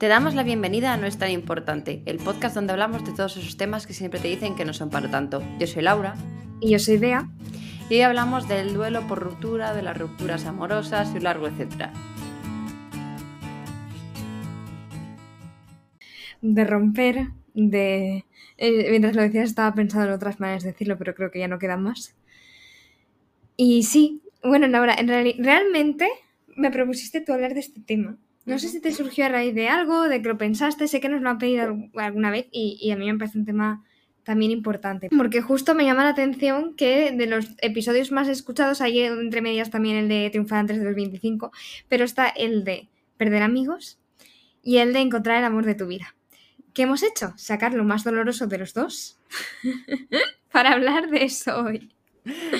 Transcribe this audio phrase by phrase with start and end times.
[0.00, 3.36] Te damos la bienvenida a No es tan importante, el podcast donde hablamos de todos
[3.36, 5.42] esos temas que siempre te dicen que no son para tanto.
[5.58, 6.14] Yo soy Laura.
[6.58, 7.28] Y yo soy Bea.
[7.90, 11.92] Y hoy hablamos del duelo por ruptura, de las rupturas amorosas y un largo etcétera.
[16.40, 18.24] De romper, de...
[18.56, 21.48] eh, mientras lo decías estaba pensando en otras maneras de decirlo, pero creo que ya
[21.48, 22.16] no quedan más.
[23.54, 26.08] Y sí, bueno, Laura, en realmente
[26.56, 28.16] me propusiste tú hablar de este tema.
[28.46, 31.08] No sé si te surgió a raíz de algo, de que lo pensaste, sé que
[31.08, 33.84] nos lo han pedido al- alguna vez y, y a mí me parece un tema
[34.24, 35.08] también importante.
[35.16, 39.70] Porque justo me llama la atención que de los episodios más escuchados hay entre medias
[39.70, 41.52] también el de Triunfar antes de los 25,
[41.88, 43.98] pero está el de Perder amigos
[44.62, 46.14] y el de Encontrar el amor de tu vida.
[46.74, 47.32] ¿Qué hemos hecho?
[47.36, 49.18] Sacar lo más doloroso de los dos
[50.52, 51.90] para hablar de eso hoy.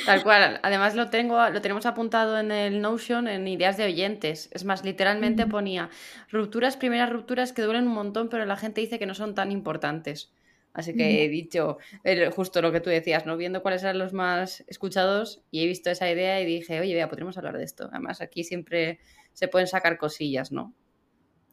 [0.07, 0.61] Tal cual.
[0.63, 4.49] Además lo tengo, lo tenemos apuntado en el Notion en ideas de oyentes.
[4.53, 5.91] Es más, literalmente ponía
[6.31, 9.53] rupturas, primeras rupturas que duelen un montón, pero la gente dice que no son tan
[9.53, 10.33] importantes.
[10.73, 11.79] Así que he dicho
[12.33, 13.37] justo lo que tú decías, ¿no?
[13.37, 17.09] Viendo cuáles eran los más escuchados y he visto esa idea y dije, oye, vea,
[17.09, 17.89] podríamos hablar de esto.
[17.91, 19.01] Además, aquí siempre
[19.33, 20.73] se pueden sacar cosillas, ¿no?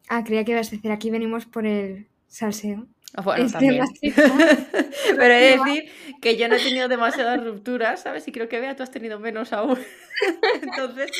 [0.07, 2.87] Ah, creía que ibas a decir, aquí venimos por el salseo.
[3.13, 3.83] Ah, Bueno, Este también.
[5.17, 5.91] Pero he de decir
[6.21, 8.27] que yo no he tenido demasiadas rupturas, ¿sabes?
[8.27, 9.77] Y creo que Bea, tú has tenido menos aún.
[10.61, 11.11] Entonces,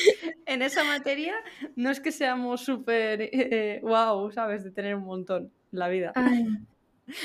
[0.46, 1.34] en esa materia
[1.76, 4.64] no es que seamos súper eh, wow, ¿sabes?
[4.64, 6.12] De tener un montón en la vida.
[6.14, 6.46] Ay,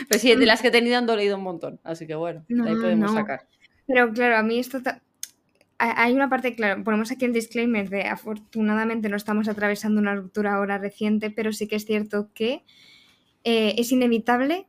[0.08, 1.80] Pero sí, de las que he tenido han dolido un montón.
[1.84, 3.20] Así que bueno, de ahí no, podemos no.
[3.20, 3.42] sacar.
[3.86, 4.82] Pero claro, a mí esto...
[4.82, 5.02] ta-
[5.78, 10.56] Hay una parte, claro, ponemos aquí el disclaimer de afortunadamente no estamos atravesando una ruptura
[10.56, 12.64] ahora reciente, pero sí que es cierto que
[13.44, 14.68] eh, es inevitable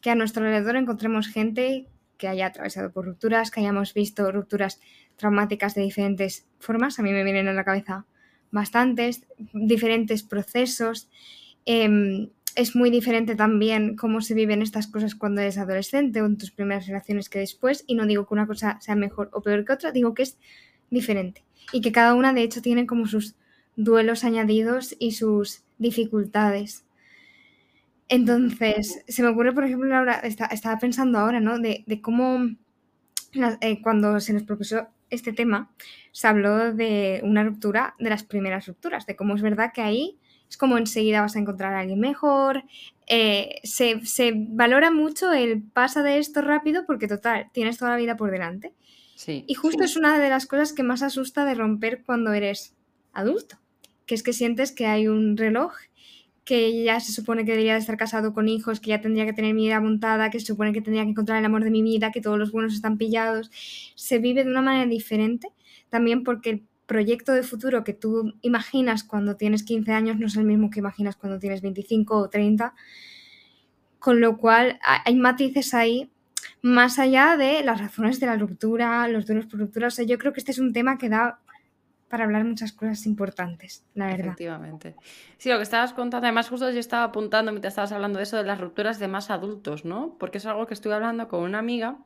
[0.00, 4.80] que a nuestro alrededor encontremos gente que haya atravesado por rupturas, que hayamos visto rupturas
[5.16, 6.98] traumáticas de diferentes formas.
[6.98, 8.06] A mí me vienen a la cabeza
[8.50, 11.08] bastantes, diferentes procesos.
[11.64, 16.38] Em, es muy diferente también cómo se viven estas cosas cuando eres adolescente o en
[16.38, 17.84] tus primeras relaciones que después.
[17.86, 20.38] Y no digo que una cosa sea mejor o peor que otra, digo que es
[20.90, 21.44] diferente.
[21.72, 23.34] Y que cada una de hecho tiene como sus
[23.76, 26.85] duelos añadidos y sus dificultades.
[28.08, 31.58] Entonces, se me ocurre, por ejemplo, Laura, está- estaba pensando ahora, ¿no?
[31.58, 32.48] De, de cómo
[33.60, 35.70] eh, cuando se nos propuso este tema,
[36.12, 40.18] se habló de una ruptura, de las primeras rupturas, de cómo es verdad que ahí
[40.48, 42.62] es como enseguida vas a encontrar a alguien mejor,
[43.08, 47.96] eh, se, se valora mucho el pasa de esto rápido porque total, tienes toda la
[47.96, 48.72] vida por delante.
[49.16, 49.44] Sí.
[49.48, 52.74] Y justo es una de las cosas que más asusta de romper cuando eres
[53.12, 53.58] adulto,
[54.06, 55.72] que es que sientes que hay un reloj
[56.46, 59.34] que ya se supone que debería de estar casado con hijos, que ya tendría que
[59.34, 61.82] tener mi vida montada, que se supone que tendría que encontrar el amor de mi
[61.82, 63.50] vida, que todos los buenos están pillados.
[63.96, 65.48] Se vive de una manera diferente,
[65.90, 70.36] también porque el proyecto de futuro que tú imaginas cuando tienes 15 años no es
[70.36, 72.74] el mismo que imaginas cuando tienes 25 o 30.
[73.98, 76.10] Con lo cual ha- hay matices ahí
[76.62, 79.88] más allá de las razones de la ruptura, los duelos por ruptura.
[79.88, 81.40] O sea, yo creo que este es un tema que da
[82.08, 84.26] para hablar muchas cosas importantes, la verdad.
[84.26, 84.94] Efectivamente.
[85.38, 88.36] Sí, lo que estabas contando, además justo yo estaba apuntando mientras estabas hablando de eso
[88.36, 90.16] de las rupturas de más adultos, ¿no?
[90.18, 91.98] Porque es algo que estuve hablando con una amiga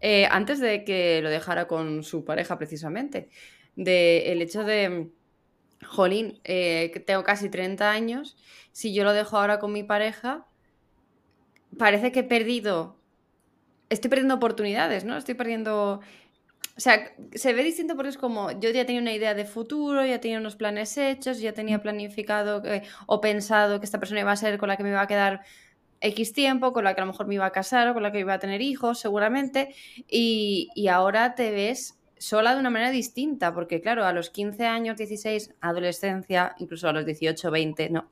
[0.00, 3.30] eh, antes de que lo dejara con su pareja precisamente,
[3.74, 5.10] de el hecho de,
[5.84, 8.36] jolín, eh, que tengo casi 30 años,
[8.72, 10.46] si yo lo dejo ahora con mi pareja,
[11.78, 12.96] parece que he perdido,
[13.88, 15.16] estoy perdiendo oportunidades, ¿no?
[15.16, 16.00] Estoy perdiendo...
[16.76, 20.04] O sea, se ve distinto porque es como yo ya tenía una idea de futuro,
[20.04, 22.62] ya tenía unos planes hechos, ya tenía planificado
[23.06, 25.40] o pensado que esta persona iba a ser con la que me iba a quedar
[26.00, 28.12] X tiempo, con la que a lo mejor me iba a casar o con la
[28.12, 29.74] que iba a tener hijos, seguramente,
[30.08, 34.66] y, y ahora te ves sola de una manera distinta, porque claro, a los 15
[34.66, 38.10] años, 16, adolescencia, incluso a los 18, 20, ¿no?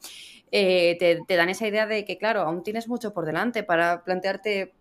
[0.53, 4.05] Eh, te, te dan esa idea de que, claro, aún tienes mucho por delante para
[4.05, 4.75] plantearte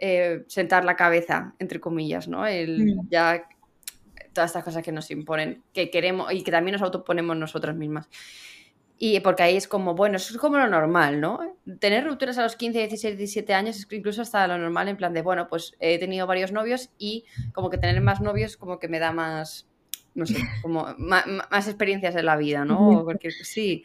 [0.00, 2.46] eh, sentar la cabeza, entre comillas, ¿no?
[2.46, 3.08] El, Mm.
[3.10, 3.48] ya
[4.32, 8.08] todas estas cosas que nos imponen, que queremos y que también nos autoponemos nosotras mismas.
[8.98, 11.40] Y porque ahí es como, bueno, eso es como lo normal, ¿no?
[11.78, 15.14] Tener rupturas a los 15, 16, 17 años es incluso hasta lo normal en plan
[15.14, 17.24] de, bueno, pues he tenido varios novios y
[17.54, 19.66] como que tener más novios como que me da más,
[20.14, 23.00] no sé, como más, experiencias en la vida, ¿no?
[23.00, 23.84] O cualquier, sí.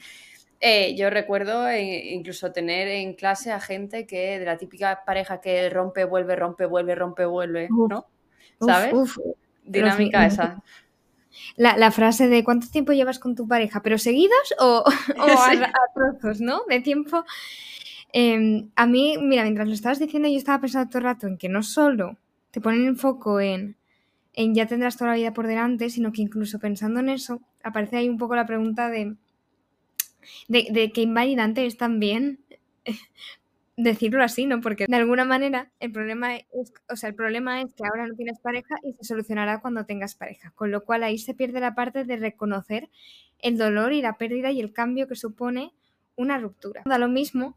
[0.59, 5.41] Eh, yo recuerdo eh, incluso tener en clase a gente que de la típica pareja
[5.41, 8.07] que rompe, vuelve, rompe, vuelve, rompe, vuelve, Uf, ¿no?
[8.59, 8.93] ¿Sabes?
[8.93, 9.17] uf.
[9.63, 10.61] Dinámica esa.
[11.57, 13.81] La, la frase de ¿cuánto tiempo llevas con tu pareja?
[13.81, 14.83] ¿Pero seguidos o,
[15.17, 16.61] o a trozos, ¿no?
[16.69, 17.25] De tiempo.
[18.13, 21.37] Em, a mí, mira, mientras lo estabas diciendo, yo estaba pensando todo el rato en
[21.37, 22.17] que no solo
[22.51, 23.75] te ponen el foco en,
[24.33, 27.97] en ya tendrás toda la vida por delante, sino que incluso pensando en eso, aparece
[27.97, 29.15] ahí un poco la pregunta de
[30.47, 32.39] de, de que invalidante es también
[33.77, 34.61] decirlo así, ¿no?
[34.61, 38.15] Porque de alguna manera el problema es, o sea, el problema es que ahora no
[38.15, 41.75] tienes pareja y se solucionará cuando tengas pareja, con lo cual ahí se pierde la
[41.75, 42.89] parte de reconocer
[43.39, 45.73] el dolor y la pérdida y el cambio que supone
[46.15, 46.83] una ruptura.
[46.85, 47.55] Da lo mismo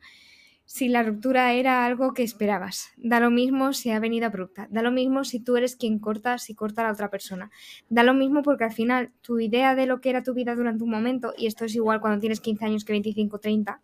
[0.71, 4.83] si la ruptura era algo que esperabas, da lo mismo si ha venido abrupta, da
[4.83, 7.51] lo mismo si tú eres quien corta, si corta a la otra persona,
[7.89, 10.85] da lo mismo porque al final tu idea de lo que era tu vida durante
[10.85, 13.81] un momento, y esto es igual cuando tienes 15 años que 25, 30,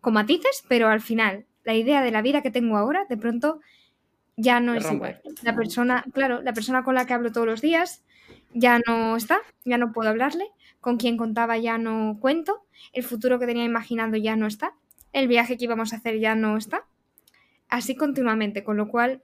[0.00, 3.60] con matices, pero al final la idea de la vida que tengo ahora, de pronto
[4.34, 5.20] ya no es igual.
[5.42, 8.02] La persona, claro, la persona con la que hablo todos los días
[8.54, 10.46] ya no está, ya no puedo hablarle,
[10.80, 14.74] con quien contaba ya no cuento, el futuro que tenía imaginado ya no está,
[15.14, 16.86] el viaje que íbamos a hacer ya no está.
[17.68, 19.22] Así continuamente, con lo cual,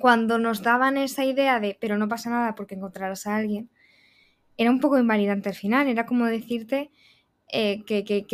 [0.00, 3.70] cuando nos daban esa idea de, pero no pasa nada porque encontrarás a alguien,
[4.58, 6.90] era un poco invalidante al final, era como decirte,
[7.52, 8.26] eh, que,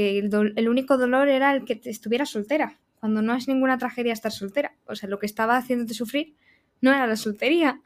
[0.56, 4.74] el, único dolor era el que estuviera soltera, cuando no es ninguna tragedia estar soltera.
[4.86, 6.34] O sea, lo que estaba haciéndote sufrir
[6.80, 7.82] no era la soltería,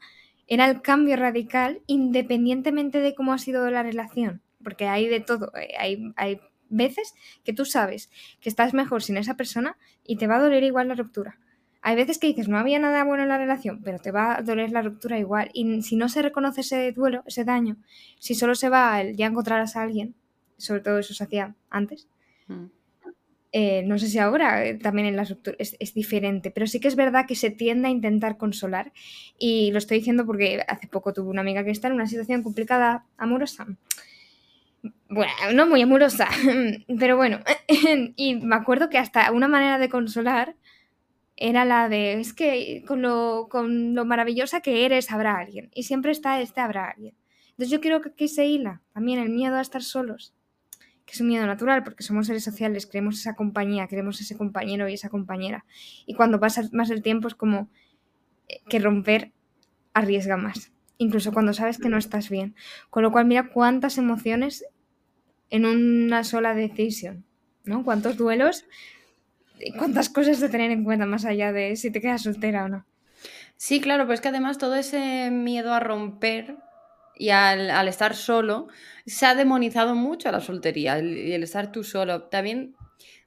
[0.47, 5.51] era el cambio radical independientemente de cómo ha sido la relación, porque hay de todo,
[5.57, 8.09] eh, hay, hay veces que tú sabes
[8.39, 11.39] que estás mejor sin esa persona y te va a doler igual la ruptura.
[11.81, 14.41] Hay veces que dices, no había nada bueno en la relación, pero te va a
[14.41, 15.49] doler la ruptura igual.
[15.53, 17.77] Y si no se reconoce ese duelo, ese daño,
[18.19, 20.15] si solo se va el ya encontrarás a alguien,
[20.57, 22.07] sobre todo eso se hacía antes.
[22.47, 22.65] Mm.
[23.53, 26.87] Eh, no sé si ahora eh, también en la estructura es, diferente, pero sí que
[26.87, 28.91] es verdad que se tiende a intentar consolar.
[29.39, 32.43] Y lo estoy diciendo porque hace poco tuve una amiga que está en una situación
[32.43, 33.65] complicada, amorosa.
[35.09, 36.27] Bueno, no muy amorosa,
[36.99, 37.39] pero bueno.
[38.15, 40.55] y me acuerdo que hasta una manera de consolar
[41.35, 45.69] era la de, es que con lo, con lo maravillosa que eres habrá alguien.
[45.73, 47.15] Y siempre está este habrá alguien.
[47.51, 50.33] Entonces yo quiero que aquí se hila también el miedo a estar solos
[51.07, 54.89] que es un miedo natural, porque somos seres sociales, queremos esa compañía, queremos ese compañero
[54.89, 55.65] y esa compañera.
[56.05, 57.69] Y cuando pasa más el tiempo es como
[58.49, 59.31] eh, que romper
[59.93, 62.55] arriesga más, incluso cuando sabes que no estás bien.
[62.89, 64.65] Con lo cual, mira cuántas emociones
[65.49, 67.25] en una sola decisión,
[67.63, 67.83] ¿no?
[67.83, 68.65] Cuántos duelos,
[69.77, 72.85] cuántas cosas de tener en cuenta más allá de si te quedas soltera o no.
[73.57, 76.57] Sí, claro, pues que además todo ese miedo a romper
[77.15, 78.67] y al, estar solo,
[79.05, 82.23] se ha demonizado mucho a la soltería y el, estar tú solo.
[82.23, 82.75] También,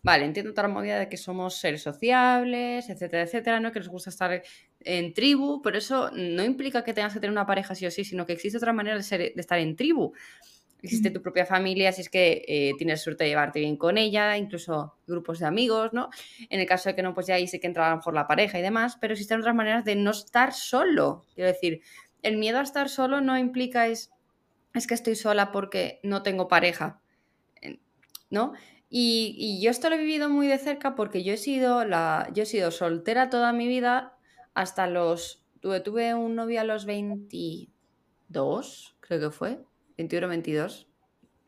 [0.03, 3.73] vale, entiendo toda la movida de que somos seres sociables, etcétera, etcétera, ¿no?
[3.73, 4.43] Que nos gusta estar
[4.81, 8.05] en tribu, pero eso no implica que tengas que tener una pareja sí o sí,
[8.05, 10.13] sino que existe otra manera de, ser, de estar en tribu.
[10.83, 14.37] Existe tu propia familia, si es que eh, tienes suerte de llevarte bien con ella,
[14.37, 16.11] incluso grupos de amigos, ¿no?
[16.49, 18.15] En el caso de que no, pues ya ahí sí que entra a lo mejor
[18.15, 21.25] la pareja y demás, pero existen otras maneras de no estar solo.
[21.35, 21.83] Quiero decir,
[22.23, 24.13] el miedo a estar solo no implica es,
[24.75, 27.01] es que estoy sola porque no tengo pareja,
[28.31, 28.53] ¿no?
[28.89, 32.43] Y, yo esto lo he vivido muy de cerca porque yo he sido, la, yo
[32.43, 34.17] he sido soltera toda mi vida
[34.55, 35.47] hasta los...
[35.61, 39.61] Tuve, tuve un novio a los 22, creo que fue,
[40.01, 40.87] 21 o 22.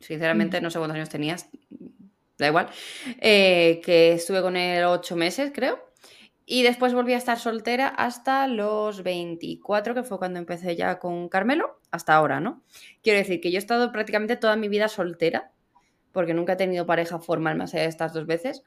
[0.00, 1.48] Sinceramente no sé cuántos años tenías,
[2.38, 2.68] da igual.
[3.18, 5.78] Eh, que estuve con él ocho meses, creo.
[6.44, 11.28] Y después volví a estar soltera hasta los 24, que fue cuando empecé ya con
[11.28, 12.62] Carmelo, hasta ahora, ¿no?
[13.02, 15.52] Quiero decir que yo he estado prácticamente toda mi vida soltera,
[16.10, 18.64] porque nunca he tenido pareja formal más allá de estas dos veces.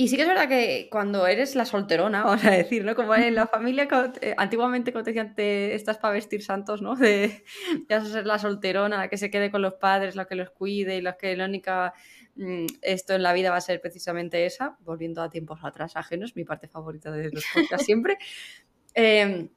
[0.00, 2.94] Y sí que es verdad que cuando eres la solterona, vamos a decir, ¿no?
[2.94, 3.88] Como en la familia,
[4.22, 6.94] eh, antiguamente cuando te decían, te, estás para vestir santos, ¿no?
[6.96, 7.44] De,
[7.88, 10.96] ya ser la solterona, la que se quede con los padres, la que los cuide
[10.96, 11.92] y la que la única
[12.38, 16.36] Mm, esto en la vida va a ser precisamente esa, volviendo a tiempos atrás ajenos,
[16.36, 18.16] mi parte favorita de los podcasts siempre.
[18.94, 19.50] Em,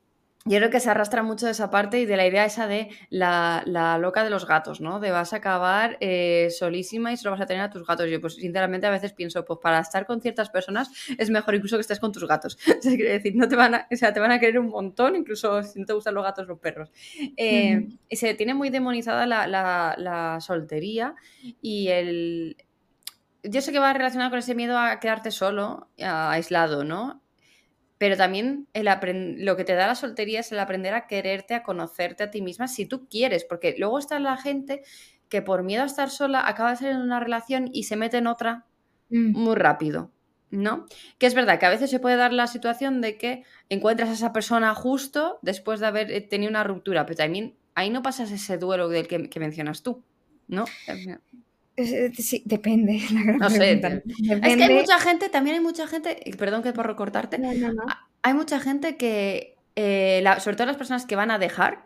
[0.46, 2.90] yo creo que se arrastra mucho de esa parte y de la idea esa de
[3.10, 3.64] la,
[4.00, 5.00] loca de los gatos, ¿no?
[5.00, 8.10] De vas a acabar eh, solísima y solo vas a tener a tus gatos.
[8.10, 11.78] Yo, pues, sinceramente, a veces pienso, pues para estar con ciertas personas es mejor incluso
[11.78, 12.58] que estés con tus gatos.
[12.82, 14.70] O sea, quiere decir, no te van a, o sea, te van a querer un
[14.70, 16.90] montón, incluso si no te gustan los gatos, los perros.
[17.38, 21.14] Eh, y se tiene muy demonizada la soltería
[21.62, 22.58] y el,
[23.44, 27.22] yo sé que va relacionado con ese miedo a quedarte solo, aislado, ¿no?
[28.02, 28.90] Pero también el
[29.46, 32.42] lo que te da la soltería es el aprender a quererte, a conocerte a ti
[32.42, 34.82] misma si tú quieres, porque luego está la gente
[35.30, 38.18] que por miedo a estar sola acaba de ser en una relación y se mete
[38.18, 38.66] en otra
[39.12, 39.40] mm.
[39.40, 40.10] muy rápido,
[40.50, 40.88] ¿no?
[41.20, 44.14] Que es verdad que a veces se puede dar la situación de que encuentras a
[44.14, 48.32] esa persona justo después de haber eh, tenido una ruptura, pero también ahí no pasas
[48.32, 50.04] ese duelo del que, que mencionas tú,
[50.48, 50.66] ¿no?
[51.78, 53.02] Sí, depende.
[53.40, 53.74] no sé.
[53.74, 57.40] Es que hay mucha gente, también hay mucha gente, perdón que por recortarte,
[58.24, 61.86] hay mucha gente que, eh, sobre todo las personas que van a dejar,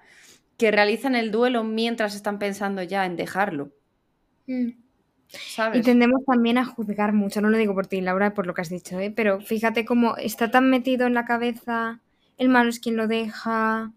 [0.57, 3.71] que realizan el duelo mientras están pensando ya en dejarlo.
[4.47, 4.69] Mm.
[5.73, 8.61] Y tendemos también a juzgar mucho, no lo digo por ti, Laura, por lo que
[8.61, 9.11] has dicho, ¿eh?
[9.13, 11.99] pero fíjate cómo está tan metido en la cabeza,
[12.37, 13.91] el malo es quien lo deja,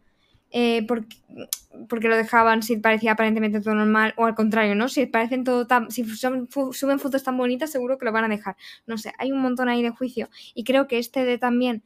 [0.50, 4.88] eh, porque, lo dejaban si parecía aparentemente todo normal, o al contrario, ¿no?
[4.88, 8.56] Si parecen todo tan, si suben fotos tan bonitas, seguro que lo van a dejar.
[8.86, 10.30] No sé, hay un montón ahí de juicio.
[10.54, 11.82] Y creo que este de también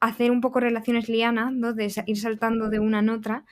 [0.00, 1.72] hacer un poco relaciones lianas, ¿no?
[1.72, 3.44] De ir saltando de una en otra,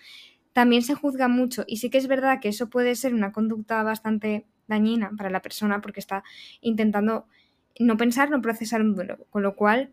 [0.52, 1.64] también se juzga mucho.
[1.66, 5.42] Y sí que es verdad que eso puede ser una conducta bastante dañina para la
[5.42, 6.22] persona porque está
[6.60, 7.26] intentando
[7.78, 9.18] no pensar, no procesar un duelo.
[9.30, 9.92] Con lo cual,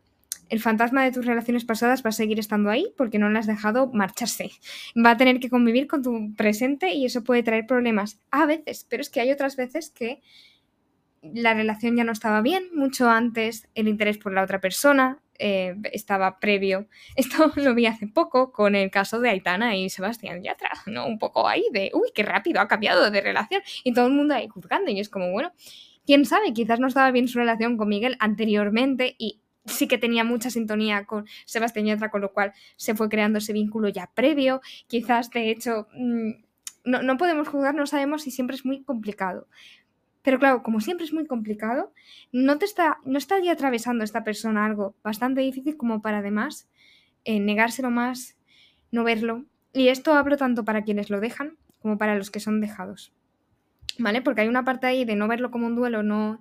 [0.50, 3.48] el fantasma de tus relaciones pasadas va a seguir estando ahí porque no le has
[3.48, 4.52] dejado marcharse.
[4.98, 8.86] Va a tener que convivir con tu presente y eso puede traer problemas a veces,
[8.90, 10.22] pero es que hay otras veces que
[11.22, 15.76] la relación ya no estaba bien, mucho antes el interés por la otra persona eh,
[15.94, 16.88] estaba previo.
[17.16, 21.08] Esto lo vi hace poco con el caso de Aitana y Sebastián Yatra, ¿no?
[21.08, 24.36] Un poco ahí de, uy, qué rápido ha cambiado de relación y todo el mundo
[24.36, 25.54] ahí juzgando y es como, bueno,
[26.06, 30.24] quién sabe, quizás no estaba bien su relación con Miguel anteriormente y sí que tenía
[30.24, 34.62] mucha sintonía con Sebastián Yatra, con lo cual se fue creando ese vínculo ya previo.
[34.88, 36.32] Quizás, de hecho, mm,
[36.86, 39.48] no, no podemos juzgar, no sabemos si siempre es muy complicado.
[40.22, 41.94] Pero claro, como siempre es muy complicado,
[42.32, 46.68] no te está, no está ya atravesando esta persona algo bastante difícil como para además
[47.24, 48.38] eh, negárselo más,
[48.92, 49.46] no verlo.
[49.74, 53.14] Y esto hablo tanto para quienes lo dejan como para los que son dejados.
[53.98, 54.22] ¿Vale?
[54.22, 56.40] Porque hay una parte ahí de no verlo como un duelo, no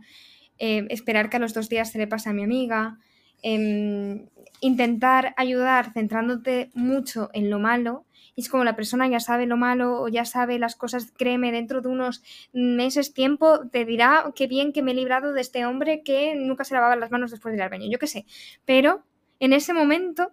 [0.59, 2.99] eh, esperar que a los dos días se le pase a mi amiga,
[3.42, 4.26] Em,
[4.61, 8.04] intentar ayudar centrándote mucho en lo malo.
[8.35, 11.52] Y es como la persona ya sabe lo malo o ya sabe las cosas, créeme,
[11.52, 15.66] dentro de unos meses tiempo te dirá qué bien que me he librado de este
[15.66, 18.26] hombre que nunca se lavaba las manos después del al baño, yo qué sé.
[18.64, 19.04] Pero
[19.40, 20.33] en ese momento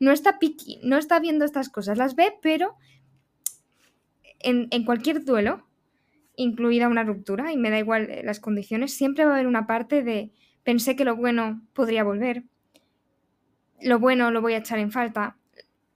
[0.00, 2.76] no está piqui, no está viendo estas cosas, las ve, pero
[4.40, 5.66] en, en cualquier duelo,
[6.34, 10.02] incluida una ruptura, y me da igual las condiciones, siempre va a haber una parte
[10.02, 10.32] de
[10.64, 12.44] Pensé que lo bueno podría volver.
[13.80, 15.36] Lo bueno lo voy a echar en falta.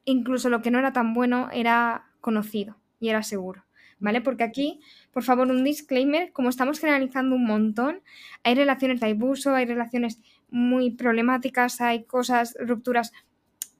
[0.05, 3.65] Incluso lo que no era tan bueno era conocido y era seguro.
[3.99, 4.21] ¿Vale?
[4.21, 4.81] Porque aquí,
[5.11, 8.03] por favor, un disclaimer, como estamos generalizando un montón,
[8.43, 10.21] hay relaciones de abuso, hay relaciones
[10.51, 13.13] muy problemáticas, hay cosas, rupturas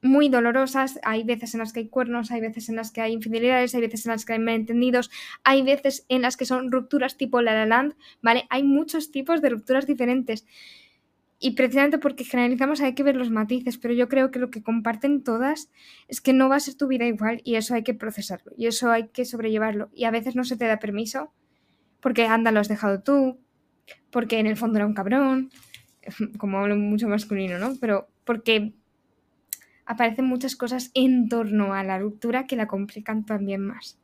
[0.03, 3.13] muy dolorosas, hay veces en las que hay cuernos, hay veces en las que hay
[3.13, 5.11] infidelidades, hay veces en las que hay malentendidos,
[5.43, 8.47] hay veces en las que son rupturas tipo La La Land, ¿vale?
[8.51, 10.47] Hay muchos tipos de rupturas diferentes.
[11.39, 14.63] Y precisamente porque generalizamos hay que ver los matices, pero yo creo que lo que
[14.63, 15.71] comparten todas
[16.09, 18.67] es que no va a ser tu vida igual y eso hay que procesarlo y
[18.67, 19.91] eso hay que sobrellevarlo.
[19.93, 21.33] Y a veces no se te da permiso
[22.01, 23.39] porque anda, lo has dejado tú,
[24.11, 25.51] porque en el fondo era un cabrón,
[26.39, 27.75] como hablo mucho masculino, ¿no?
[27.81, 28.73] Pero porque
[29.87, 33.99] aparecen muchas cosas en torno a la ruptura que la complican también más.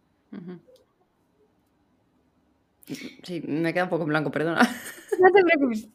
[2.87, 4.61] Sí, me queda un poco en blanco, perdona.
[5.21, 5.89] No te preocupes.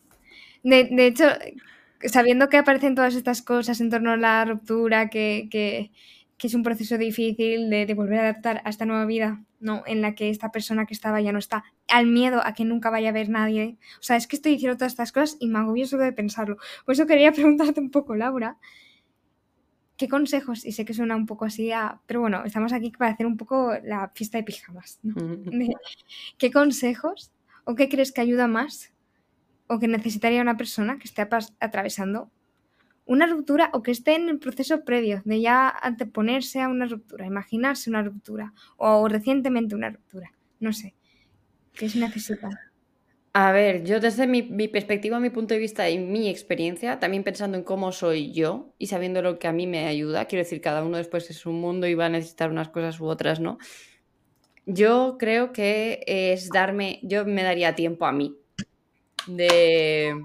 [0.63, 1.25] De, hecho,
[2.03, 5.91] sabiendo que aparecen todas estas cosas en torno a la ruptura, que,
[6.41, 9.83] es un proceso difícil de, volver a adaptar a esta nueva vida, ¿no?
[9.87, 12.89] En la que esta persona que estaba ya no está, al miedo a que nunca
[12.89, 13.77] vaya a ver nadie.
[13.99, 16.57] O sea, es que estoy diciendo todas estas cosas y me agobio solo de pensarlo.
[16.85, 18.57] Por eso quería preguntarte un poco, Laura,
[19.97, 20.65] ¿qué consejos?
[20.65, 21.71] Y sé que suena un poco así,
[22.05, 24.99] pero bueno, estamos aquí para hacer un poco la fiesta de pijamas.
[26.37, 27.31] ¿Qué consejos
[27.65, 28.93] o qué crees que ayuda más
[29.67, 31.27] o que necesitaría una persona que esté
[31.59, 32.31] atravesando
[33.05, 37.25] una ruptura o que esté en el proceso previo de ya anteponerse a una ruptura,
[37.25, 40.31] imaginarse una ruptura o recientemente una ruptura?
[40.59, 40.93] No sé.
[41.73, 42.49] ¿Qué se necesita?
[43.39, 47.55] A ver, yo desde mi, perspectiva, mi punto de vista y mi experiencia, también pensando
[47.55, 50.83] en cómo soy yo y sabiendo lo que a mí me ayuda, quiero decir, cada
[50.83, 53.59] uno después es un mundo y va a necesitar unas cosas u otras, ¿no?
[54.65, 58.35] Yo creo que es darme, yo me daría tiempo a mí
[59.27, 60.19] de,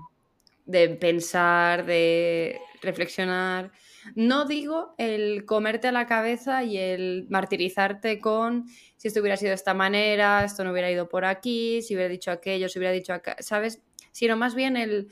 [0.65, 3.73] de pensar, de reflexionar.
[4.15, 8.67] No digo el comerte a la cabeza y el martirizarte con
[8.97, 12.09] si esto hubiera sido de esta manera, esto no hubiera ido por aquí, si hubiera
[12.09, 13.83] dicho aquello, si hubiera dicho acá, ¿sabes?
[14.13, 15.09] Sino más bien el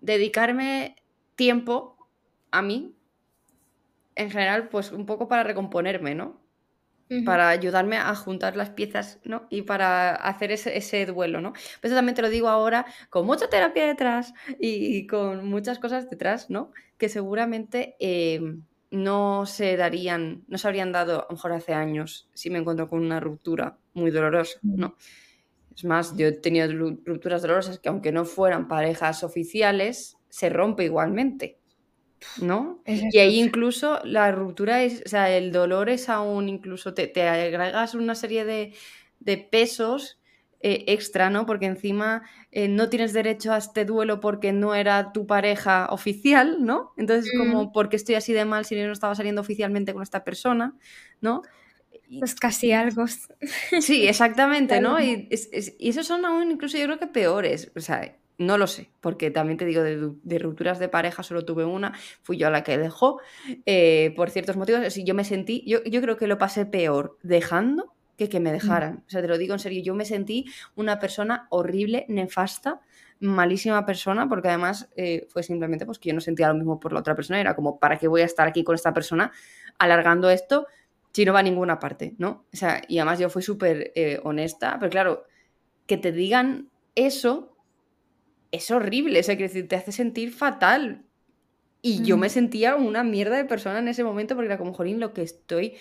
[0.00, 0.96] dedicarme
[1.34, 1.96] tiempo
[2.50, 2.94] a mí,
[4.14, 6.45] en general, pues un poco para recomponerme, ¿no?
[7.24, 9.46] Para ayudarme a juntar las piezas, ¿no?
[9.48, 11.52] Y para hacer ese, duelo, ¿no?
[11.80, 16.50] Eso también te lo digo ahora con mucha terapia detrás y con muchas cosas detrás,
[16.50, 16.72] ¿no?
[16.98, 22.28] Que seguramente em, no se darían, no se habrían dado a lo mejor hace años
[22.34, 24.76] si me encuentro con una ruptura muy dolorosa, mm.
[24.76, 24.96] ¿no?
[25.76, 26.68] Es más, yo he tenido
[27.04, 31.55] rupturas dolorosas que aunque no fueran parejas oficiales, se rompe igualmente,
[32.40, 32.82] ¿no?
[32.86, 37.28] y ahí incluso la ruptura es, o sea, el dolor es aún incluso, te, te
[37.28, 38.74] agregas una serie de,
[39.20, 40.18] de pesos
[40.60, 41.44] eh, extra, ¿no?
[41.44, 46.64] Porque encima eh, no tienes derecho a este duelo porque no era tu pareja oficial,
[46.64, 46.92] ¿no?
[46.96, 50.02] Entonces, como, ¿por qué estoy así de mal si yo no estaba saliendo oficialmente con
[50.02, 50.74] esta persona,
[51.20, 51.42] ¿no?
[52.18, 53.04] Pues casi algo.
[53.80, 55.00] Sí, exactamente, ¿no?
[55.00, 57.70] Y, esos son aún incluso yo creo que peores.
[57.76, 61.64] O sea, no lo sé, porque también te digo, de, rupturas de pareja solo tuve
[61.64, 63.20] una, fui yo a la que dejó,
[63.64, 64.94] eh, por ciertos motivos.
[64.94, 68.52] yo me sentí, yo, yo creo que lo pasé peor dejando que que me mm.
[68.54, 69.04] dejaran.
[69.06, 72.80] O sea, te lo digo en serio, yo me sentí una persona horrible, nefasta,
[73.20, 76.92] malísima persona, porque además eh, fue simplemente pues que yo no sentía lo mismo por
[76.92, 79.32] la otra persona, era como, ¿para qué voy a estar aquí con esta persona
[79.78, 80.66] alargando esto
[81.12, 82.44] si no va a ninguna parte, ¿no?
[82.52, 85.24] O sea, y además yo fui súper eh, honesta, pero claro,
[85.86, 87.55] que te digan eso
[88.56, 91.04] es horrible, o sea, que decir, te hace sentir fatal.
[91.82, 94.98] Y yo me sentía una mierda de persona en ese momento porque era como, jolín,
[94.98, 95.74] lo que estoy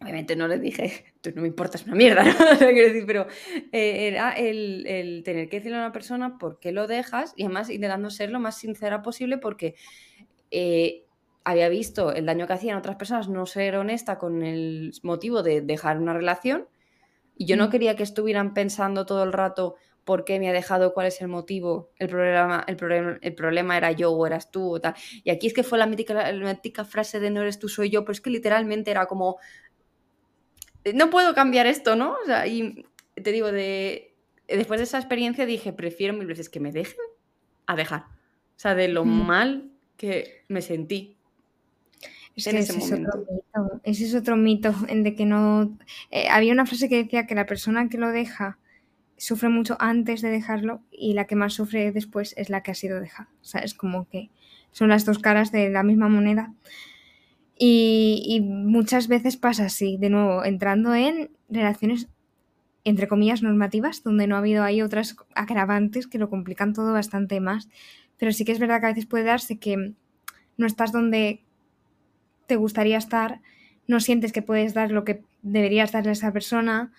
[0.00, 2.34] Obviamente no le dije, tú no me importas una mierda, ¿no?
[2.58, 3.26] Quiero decir, pero
[3.72, 7.70] eh, era el, tener que decirle a una persona por qué lo dejas y además
[7.70, 9.74] intentando ser lo más sincera posible porque
[10.50, 11.04] eh,
[11.44, 15.62] había visto el daño que hacían otras personas, no ser honesta con el motivo de
[15.62, 16.68] dejar una relación
[17.36, 17.70] y yo no mm.
[17.70, 19.76] quería que estuvieran pensando todo el rato
[20.08, 23.76] por qué me ha dejado, cuál es el motivo, el problema, el problema, el problema
[23.76, 24.94] era yo o eras tú o tal.
[25.22, 27.90] Y aquí es que fue la mítica, la mítica frase de no eres tú, soy
[27.90, 29.36] yo, pero es que literalmente era como
[30.94, 32.12] no puedo cambiar esto, ¿no?
[32.22, 32.86] O sea, y
[33.22, 34.14] te digo, de,
[34.46, 36.96] después de esa experiencia dije, prefiero mil veces que me dejen
[37.66, 38.04] a dejar.
[38.04, 41.18] O sea, de lo mal que me sentí.
[42.34, 45.76] en ese, es otro mito, ese es otro mito, en de que no...
[46.10, 48.58] Eh, había una frase que decía que la persona que lo deja
[49.18, 52.74] sufre mucho antes de dejarlo y la que más sufre después es la que ha
[52.74, 53.28] sido dejada.
[53.42, 54.30] O sea, es como que
[54.72, 56.54] son las dos caras de la misma moneda.
[57.60, 62.08] Y, muchas veces pasa así, de nuevo, entrando en relaciones,
[62.84, 67.40] entre comillas, normativas, donde no ha habido ahí otras agravantes que lo complican todo bastante
[67.40, 67.68] más.
[68.16, 69.94] Pero sí que es verdad que a veces puede darse que
[70.56, 71.42] no estás donde
[72.46, 73.40] te gustaría estar,
[73.88, 76.92] no sientes que puedes dar lo que deberías darle a esa persona.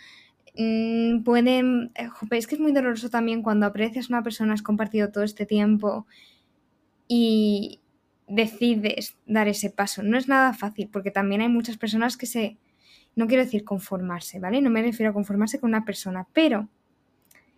[0.56, 1.92] Mm, pueden.
[1.96, 5.24] Eh, es que es muy doloroso también cuando aprecias a una persona, has compartido todo
[5.24, 6.06] este tiempo
[7.08, 7.80] y,
[8.30, 10.04] decides dar ese paso.
[10.04, 12.58] No es nada fácil porque también hay muchas personas que se,
[13.16, 14.62] no quiero decir conformarse, ¿vale?
[14.62, 16.70] No me refiero a conformarse con una persona, pero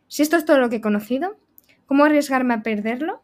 [0.07, 1.37] si esto es todo lo que he conocido,
[1.85, 3.21] ¿cómo arriesgarme a perderlo?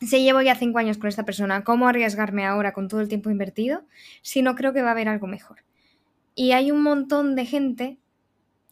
[0.00, 3.30] Si llevo ya cinco años con esta persona, ¿cómo arriesgarme ahora con todo el tiempo
[3.30, 3.84] invertido
[4.22, 5.64] si no creo que va a haber algo mejor?
[6.34, 7.98] Y hay un montón de gente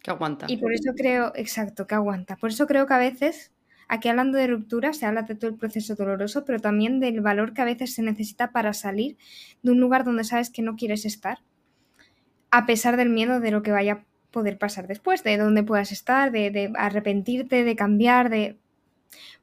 [0.02, 0.46] que aguanta.
[0.48, 2.36] Y por eso creo, exacto, que aguanta.
[2.36, 3.52] Por eso creo que a veces
[3.92, 7.52] Aquí hablando de ruptura se habla de todo el proceso doloroso, pero también del valor
[7.52, 9.18] que a veces se necesita para salir
[9.62, 11.40] de un lugar donde sabes que no quieres estar,
[12.50, 15.92] a pesar del miedo de lo que vaya a poder pasar después, de dónde puedas
[15.92, 18.56] estar, de, arrepentirte, de cambiar, de...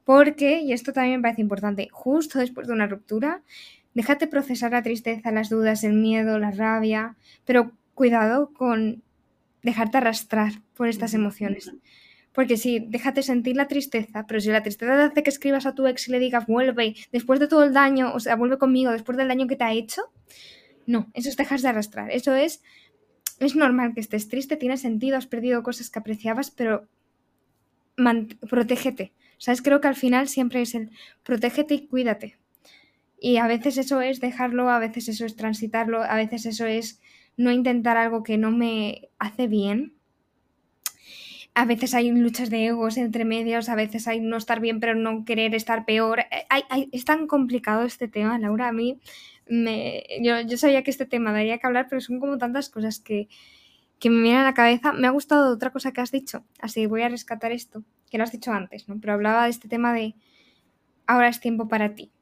[0.04, 3.42] Porque, y esto también me parece importante, justo después de una ruptura,
[3.94, 9.04] déjate procesar la tristeza, las dudas, el miedo, la rabia, pero cuidado con
[9.62, 11.72] dejarte arrastrar por estas emociones.
[12.32, 15.74] Porque sí, déjate sentir la tristeza, pero si la tristeza te hace que escribas a
[15.74, 18.92] tu ex y le digas, vuelve, después de todo el daño, o sea, vuelve conmigo,
[18.92, 20.02] después del daño que te ha hecho,
[20.86, 22.10] no, eso es dejas de arrastrar.
[22.10, 22.62] Eso es,
[23.40, 26.88] es normal que estés triste, tiene sentido, has perdido cosas que apreciabas, pero
[28.48, 29.12] protégete.
[29.38, 29.62] ¿Sabes?
[29.62, 30.90] Creo que al final siempre es el
[31.22, 32.36] protégete y cuídate.
[33.18, 37.00] Y a veces eso es dejarlo, a veces eso es transitarlo, a veces eso es
[37.40, 39.94] no intentar algo que no me hace bien,
[41.54, 44.94] a veces hay luchas de egos entre medios, a veces hay no estar bien pero
[44.94, 46.20] no querer estar peor.
[46.20, 46.46] Eh,
[46.92, 48.68] es tan complicado este tema, Laura.
[48.68, 49.00] A mí,
[49.48, 53.00] me, yo, yo, sabía que este tema daría que hablar, pero son como tantas cosas
[53.00, 53.28] que,
[53.98, 54.92] que me vienen a la cabeza.
[54.92, 58.24] Me ha gustado otra cosa que has dicho, así voy a rescatar esto, que lo
[58.24, 59.00] has dicho antes, ¿no?
[59.00, 60.14] pero hablaba de este tema de
[61.06, 62.12] ahora es tiempo para ti.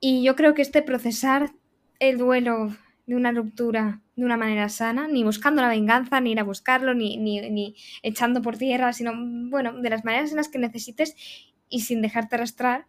[0.00, 1.52] Y yo creo que este procesar
[2.00, 6.40] el duelo de una ruptura de una manera sana, ni buscando la venganza, ni ir
[6.40, 9.12] a buscarlo, ni, ni, echando por tierra, sino,
[9.50, 11.14] bueno, de las maneras en las que necesites
[11.68, 12.86] y sin dejarte arrastrar,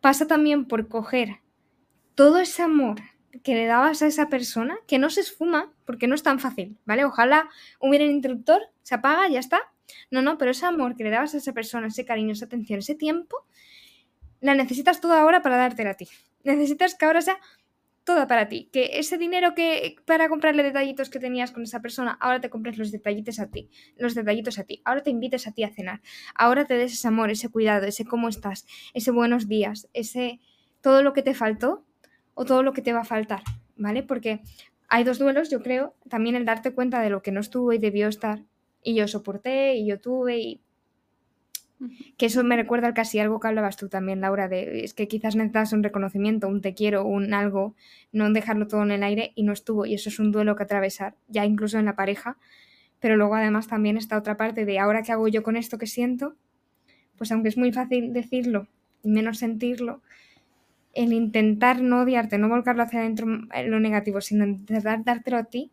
[0.00, 1.40] pasa también por coger
[2.14, 3.00] todo ese amor
[3.42, 6.78] que le dabas a esa persona, que no se esfuma, porque no es tan fácil,
[6.84, 7.04] ¿vale?
[7.04, 7.48] Ojalá
[7.80, 9.60] hubiera un interruptor, se apaga, ya está.
[10.10, 12.78] No, no, pero ese amor que le dabas a esa persona, ese cariño, esa atención,
[12.78, 13.44] ese tiempo,
[14.40, 16.08] la necesitas toda ahora para dártela a ti.
[16.44, 17.38] Necesitas que ahora sea
[18.04, 18.68] toda para ti.
[18.72, 22.78] Que ese dinero que para comprarle detallitos que tenías con esa persona, ahora te compres
[22.78, 24.82] los detallitos a ti, los detallitos a ti.
[24.84, 26.00] Ahora te invites a ti a cenar.
[26.34, 30.40] Ahora te des ese amor, ese cuidado, ese cómo estás, ese buenos días, ese
[30.80, 31.84] todo lo que te faltó
[32.34, 33.42] o todo lo que te va a faltar,
[33.76, 34.02] ¿vale?
[34.02, 34.40] Porque
[34.88, 37.78] hay dos duelos, yo creo, también el darte cuenta de lo que no estuvo y
[37.78, 38.44] debió estar
[38.82, 40.63] Y yo soporté y yo tuve y
[42.16, 45.36] que eso me recuerda casi algo que hablabas tú también, Laura, de es que quizás
[45.36, 47.74] necesitas un reconocimiento, un te quiero, un algo,
[48.12, 49.86] no dejarlo todo en el aire y no estuvo.
[49.86, 52.38] Y eso es un duelo que atravesar, ya incluso en la pareja.
[53.00, 55.86] Pero luego además también está otra parte de ahora qué hago yo con esto que
[55.86, 56.36] siento,
[57.16, 58.68] pues aunque es muy fácil decirlo
[59.02, 60.02] y menos sentirlo,
[60.94, 65.44] el intentar no odiarte, no volcarlo hacia adentro en lo negativo, sino intentar dártelo a
[65.44, 65.70] ti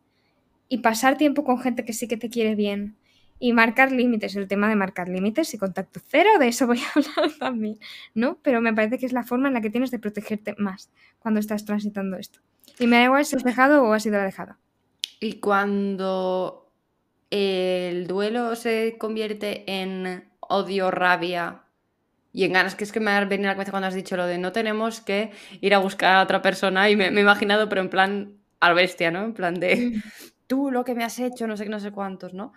[0.68, 2.96] y pasar tiempo con gente que sí que te quiere bien,
[3.42, 6.92] y marcar límites, el tema de marcar límites y contacto cero, de eso voy a
[6.94, 7.80] hablar también,
[8.14, 8.38] ¿no?
[8.40, 11.40] Pero me parece que es la forma en la que tienes de protegerte más cuando
[11.40, 12.38] estás transitando esto.
[12.78, 14.58] Y me da igual si has dejado o has sido la dejada.
[15.18, 16.70] Y cuando
[17.30, 21.62] el duelo se convierte en odio, rabia
[22.32, 24.16] y en ganas, que es que me ha venido a la cabeza cuando has dicho
[24.16, 27.68] lo de no tenemos que ir a buscar a otra persona y me, he imaginado,
[27.68, 29.24] pero en plan al bestia, ¿no?
[29.24, 30.02] En plan de mm.
[30.46, 32.52] tú lo que me has hecho, no sé qué, no sé cuántos, ¿no?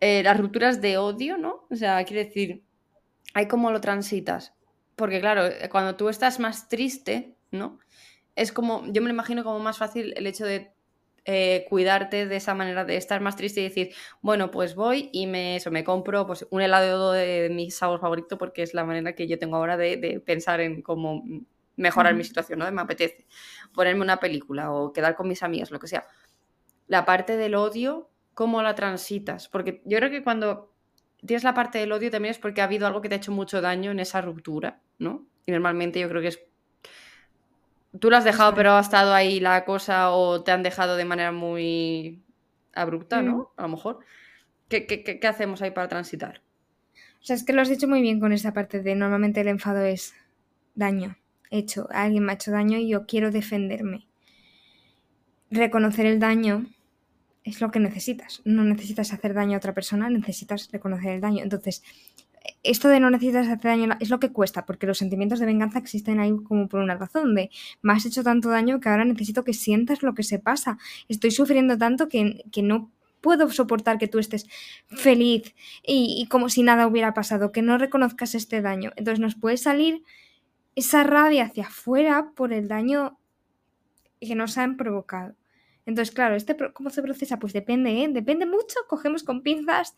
[0.00, 1.66] Eh, las rupturas de odio, ¿no?
[1.70, 2.64] O sea, quiere decir,
[3.34, 4.54] hay cómo lo transitas.
[4.96, 7.78] Porque claro, eh, cuando tú estás más triste, ¿no?
[8.34, 10.72] Es como, yo me lo imagino como más fácil el hecho de
[11.26, 15.26] eh, cuidarte de esa manera de estar más triste y decir, bueno, pues voy y
[15.26, 19.14] me, eso, me compro pues, un helado de, mi sabor favorito porque es la manera
[19.14, 21.22] que yo tengo ahora de, pensar en cómo
[21.76, 22.72] mejorar mi situación, ¿no?
[22.72, 23.26] Me apetece
[23.74, 26.06] ponerme una película o quedar con mis amigas, lo que sea.
[26.86, 28.10] La parte del odio
[28.40, 29.48] cómo la transitas.
[29.48, 30.72] Porque yo creo que cuando
[31.26, 33.32] tienes la parte del odio también es porque ha habido algo que te ha hecho
[33.32, 35.26] mucho daño en esa ruptura, ¿no?
[35.44, 36.40] Y normalmente yo creo que es...
[37.98, 41.04] Tú lo has dejado, pero ha estado ahí la cosa o te han dejado de
[41.04, 42.22] manera muy
[42.72, 43.36] abrupta, ¿no?
[43.36, 43.46] Mm.
[43.58, 43.98] A lo mejor.
[44.70, 46.40] ¿Qué, qué, hacemos ahí para transitar?
[47.20, 49.48] O sea, es que lo has dicho muy bien con esa parte de normalmente el
[49.48, 50.14] enfado es
[50.74, 51.18] daño
[51.50, 54.06] hecho, alguien me ha hecho daño y yo quiero defenderme.
[55.50, 56.66] Reconocer el daño
[57.44, 58.42] es lo que necesitas.
[58.44, 61.42] No necesitas hacer daño a otra persona, necesitas reconocer el daño.
[61.42, 61.82] Entonces,
[62.62, 65.78] esto de no necesitas hacer daño es lo que cuesta, porque los sentimientos de venganza
[65.78, 67.50] existen ahí como por una razón, de
[67.82, 70.78] me has hecho tanto daño que ahora necesito que sientas lo que se pasa.
[71.08, 74.46] Estoy sufriendo tanto que, no puedo soportar que tú estés
[74.88, 75.54] feliz
[75.86, 78.92] y, y, como si nada hubiera pasado, que no reconozcas este daño.
[78.96, 80.02] Entonces nos puede salir
[80.74, 83.18] esa rabia hacia afuera por el daño
[84.20, 85.34] que nos han provocado.
[85.90, 87.40] Entonces, claro, este ¿cómo se procesa?
[87.40, 88.08] Pues depende, ¿eh?
[88.08, 89.96] Depende mucho, cogemos con pinzas.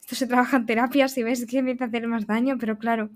[0.00, 3.10] Esto se trabaja en terapia si ves que empieza a hacer más daño, pero claro,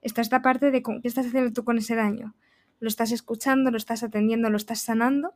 [0.00, 2.36] está esta parte de qué estás haciendo tú con ese daño.
[2.78, 5.34] ¿Lo estás escuchando, lo estás atendiendo, lo estás sanando?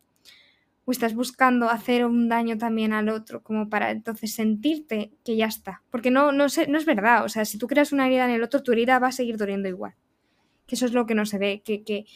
[0.85, 5.47] ¿O estás buscando hacer un daño también al otro como para entonces sentirte que ya
[5.47, 5.83] está?
[5.91, 8.63] Porque no, no, es verdad, o sea, si tú creas una herida en el otro,
[8.63, 9.97] tu herida va a seguir doliendo igual.
[10.69, 12.07] Que eso es lo que no se ve, que, que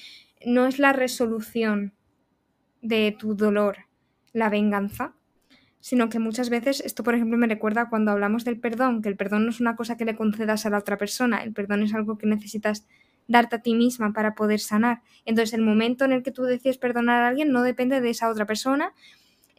[0.45, 1.93] no es la resolución
[2.83, 3.86] de tu dolor
[4.37, 5.15] la venganza,
[5.81, 9.17] sino que muchas veces, esto por ejemplo me recuerda cuando hablamos del perdón, que el
[9.17, 11.95] perdón no es una cosa que le concedas a la otra persona, el perdón es
[11.95, 12.87] algo que necesitas
[13.29, 15.01] darte a ti misma para poder sanar.
[15.25, 18.29] Entonces el momento en el que tú decides perdonar a alguien no depende de esa
[18.29, 18.93] otra persona,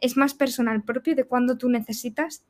[0.00, 2.44] es más personal propio de cuando tú necesitas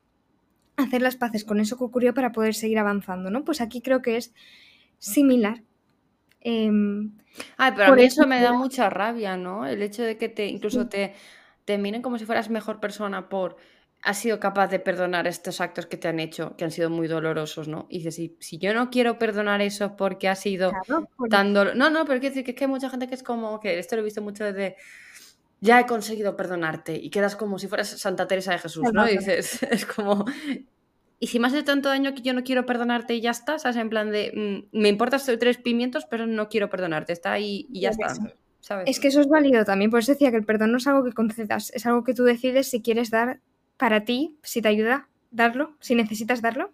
[0.77, 3.43] hacer las paces con eso que ocurrió para poder seguir avanzando, ¿no?
[3.43, 4.35] Pues aquí creo que es
[4.99, 5.62] similar.
[6.45, 9.67] Ay, pero a mí eso me da mucha rabia, ¿no?
[9.67, 11.14] El hecho de que te incluso te
[11.69, 13.59] te miren como si fueras mejor persona por
[14.01, 17.09] has sido capaz de perdonar estos actos que te han hecho, que han sido muy
[17.09, 17.87] dolorosos, ¿no?
[17.91, 20.73] Y dices, si, si yo no quiero perdonar eso porque ha sido
[21.29, 21.77] tan doloroso...
[21.77, 23.79] No, no, pero quiero decir que es que hay mucha gente que es como, que
[23.79, 24.77] esto lo he visto mucho desde,
[25.61, 29.07] ya he conseguido perdonarte y quedas como si fueras Santa Teresa de Jesús, ¿no?
[29.07, 30.25] Y dices, es como...
[31.21, 33.59] Y si me has hecho tanto daño que yo no quiero perdonarte y ya está,
[33.59, 33.77] ¿sabes?
[33.77, 34.33] En plan de,
[34.73, 38.15] mm, me importas tres pimientos, pero no quiero perdonarte, está ahí y ya está.
[38.87, 41.05] Es que eso es válido también, por eso decía que el perdón no es algo
[41.05, 43.40] que concedas, es algo que tú decides si quieres dar
[43.77, 46.73] para ti, si te ayuda, darlo, si necesitas darlo.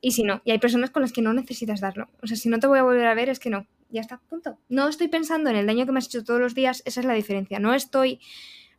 [0.00, 2.08] Y si no, y hay personas con las que no necesitas darlo.
[2.22, 4.18] O sea, si no te voy a volver a ver, es que no, ya está,
[4.28, 4.58] punto.
[4.68, 7.06] No estoy pensando en el daño que me has hecho todos los días, esa es
[7.06, 7.58] la diferencia.
[7.58, 8.20] No estoy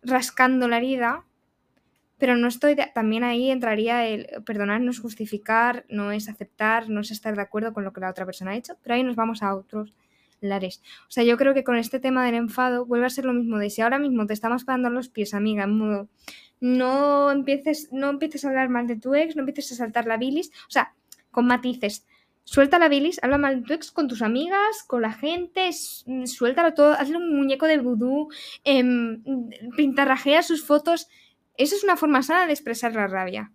[0.03, 1.25] rascando la herida,
[2.17, 7.01] pero no estoy, también ahí entraría el perdonar, no es justificar, no es aceptar, no
[7.01, 9.15] es estar de acuerdo con lo que la otra persona ha hecho, pero ahí nos
[9.15, 9.93] vamos a otros
[10.41, 10.81] Lares.
[11.07, 13.57] O sea, yo creo que con este tema del enfado vuelve a ser lo mismo
[13.57, 16.09] de si ahora mismo te estamos pagando los pies, amiga, en modo
[16.61, 20.17] no empieces, no empieces a hablar mal de tu ex, no empieces a saltar la
[20.17, 20.93] bilis, o sea,
[21.31, 22.05] con matices.
[22.43, 25.71] Suelta la bilis, habla mal de tu ex con tus amigas, con la gente,
[26.25, 28.29] suéltalo todo, hazle un muñeco de vudú,
[28.63, 28.83] eh,
[29.75, 31.07] pintarrajea sus fotos.
[31.57, 33.51] Eso es una forma sana de expresar la rabia.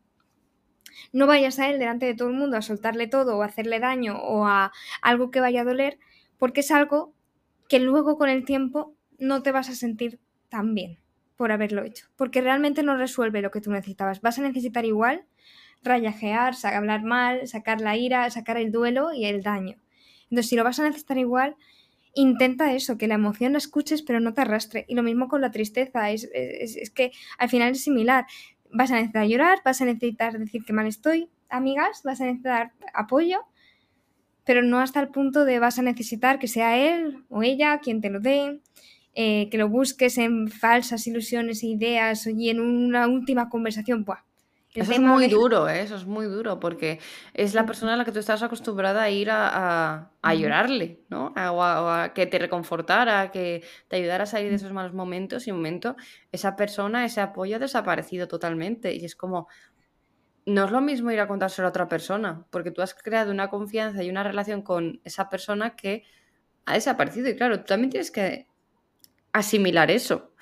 [1.13, 3.81] No vayas a él delante de todo el mundo a soltarle todo o a hacerle
[3.81, 4.73] daño o a
[5.03, 5.99] algo que vaya a doler,
[6.39, 7.15] porque es algo
[7.69, 10.99] que luego con el tiempo no te vas a sentir tan bien
[11.37, 14.23] por haberlo hecho, porque realmente no resuelve lo que tú necesitabas.
[14.23, 15.27] Vas a necesitar igual
[15.83, 19.77] rayajear, hablar mal, sacar la ira, sacar el duelo y el daño.
[20.25, 21.57] Entonces, si lo vas a necesitar igual,
[22.15, 24.85] intenta eso, que la emoción la escuches pero no te arrastre.
[24.89, 28.27] Y lo mismo con la tristeza, es, es, que al final es similar.
[28.73, 32.73] Vas a necesitar llorar, vas a necesitar decir que mal estoy, amigas, vas a necesitar
[32.95, 33.41] apoyo,
[34.47, 38.01] pero no hasta el punto de vas a necesitar que sea él o ella quien
[38.01, 38.61] te lo dé,
[39.15, 44.05] eh, que lo busques en falsas ilusiones e ideas y en una última conversación.
[44.05, 44.21] Buah,
[44.83, 45.81] eso es muy duro, ¿eh?
[45.81, 47.01] eso es muy duro, porque
[47.35, 51.33] es la persona a la que tú estás acostumbrada a ir a, llorarle, ¿no?
[51.35, 55.47] o, a, que te reconfortara, a que te ayudara a salir de esos malos momentos
[55.47, 55.97] y un momento
[56.31, 58.95] esa persona, ese apoyo ha desaparecido totalmente.
[58.95, 59.49] Y es como,
[60.47, 63.51] no es lo mismo ir a contárselo a otra persona, porque tú has creado una
[63.51, 66.05] confianza y una relación con esa persona que
[66.65, 67.29] ha desaparecido.
[67.29, 68.47] Y claro, tú también tienes que
[69.33, 70.33] asimilar eso.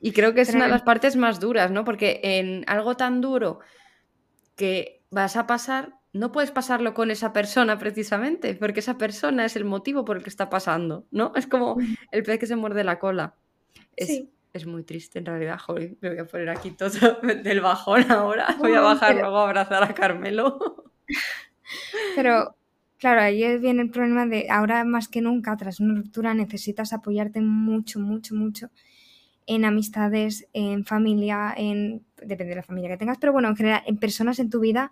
[0.00, 1.84] Y creo que es una de las partes más duras, ¿no?
[1.84, 3.60] Porque en algo tan duro
[4.56, 9.56] que vas a pasar, no puedes pasarlo con esa persona precisamente, porque esa persona es
[9.56, 11.32] el motivo por el que está pasando, ¿no?
[11.34, 11.76] Es como
[12.10, 13.34] el pez que se muerde la cola.
[13.96, 14.24] Es,
[14.54, 16.90] es muy triste en realidad, joder, me voy a poner aquí todo
[17.42, 20.92] del bajón ahora, voy a bajar luego a abrazar a Carmelo.
[22.16, 22.56] Pero
[23.04, 27.42] Claro, ahí viene el problema de ahora más que nunca, tras una ruptura, necesitas apoyarte
[27.42, 28.70] mucho, mucho, mucho
[29.46, 33.82] en amistades, en familia, en depende de la familia que tengas, pero bueno, en general,
[33.84, 34.90] en personas en tu vida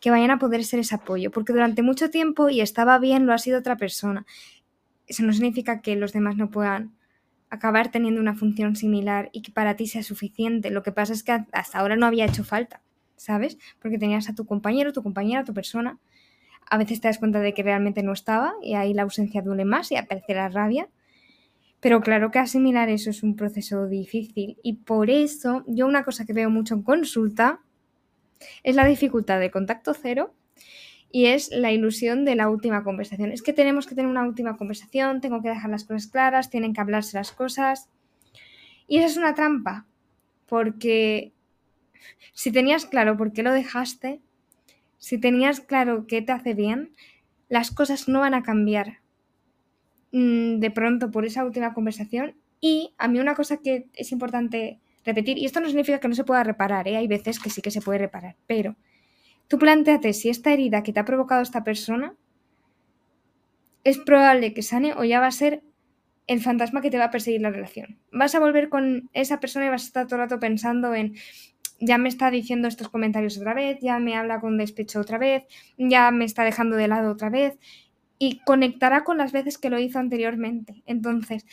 [0.00, 3.34] que vayan a poder ser ese apoyo, porque durante mucho tiempo y estaba bien, lo
[3.34, 4.24] ha sido otra persona.
[5.06, 6.96] Eso no significa que los demás no puedan
[7.50, 10.70] acabar teniendo una función similar y que para ti sea suficiente.
[10.70, 12.82] Lo que pasa es que hasta ahora no había hecho falta,
[13.16, 13.58] ¿sabes?
[13.80, 15.98] Porque tenías a tu compañero, tu compañera, tu persona.
[16.70, 19.64] A veces te das cuenta de que realmente no estaba y ahí la ausencia duele
[19.64, 20.88] más y aparece la rabia.
[21.80, 26.24] Pero claro que asimilar eso es un proceso difícil y por eso yo una cosa
[26.24, 27.60] que veo mucho en consulta
[28.62, 30.34] es la dificultad de contacto cero
[31.10, 33.32] y es la ilusión de la última conversación.
[33.32, 36.72] Es que tenemos que tener una última conversación, tengo que dejar las cosas claras, tienen
[36.72, 37.88] que hablarse las cosas.
[38.86, 39.86] Y esa es una trampa,
[40.46, 41.32] porque
[42.32, 44.20] si tenías claro por qué lo dejaste,
[44.98, 46.94] si tenías claro qué te hace bien,
[47.48, 49.00] las cosas no van a cambiar
[50.12, 52.34] Mm, de pronto por esa última conversación.
[52.60, 56.14] Y a mí una cosa que es importante repetir, y esto no significa que no
[56.14, 56.96] se pueda reparar, ¿eh?
[56.96, 58.76] hay veces que sí que se puede reparar, pero
[59.50, 62.14] tú planteate si esta herida que te ha provocado esta persona
[63.82, 65.64] es probable que sane o ya va a ser
[66.28, 67.98] el fantasma que te va a perseguir la relación.
[68.12, 71.16] Vas a volver con esa persona y vas a estar todo el rato pensando en
[71.80, 75.42] ya me está diciendo estos comentarios otra vez, ya me habla con despecho otra vez,
[75.76, 77.58] ya me está dejando de lado otra vez
[78.20, 80.84] y conectará con las veces que lo hizo anteriormente.
[80.86, 81.44] Entonces,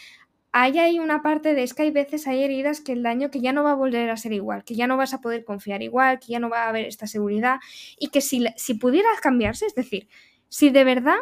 [0.61, 3.41] ahí hay una parte de es que hay veces, hay heridas que el daño que
[3.41, 5.83] ya no va a volver a ser igual, que ya no vas a poder confiar
[5.83, 7.59] igual, que ya no va a haber esta seguridad
[7.99, 10.07] y que si, si pudieras cambiarse, es decir,
[10.49, 11.17] si de verdad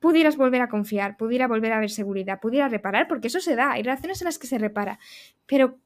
[0.00, 3.72] pudieras volver a confiar, pudiera volver a haber seguridad, pudiera reparar, porque eso se da,
[3.72, 4.98] hay relaciones en las que se repara,
[5.46, 5.78] pero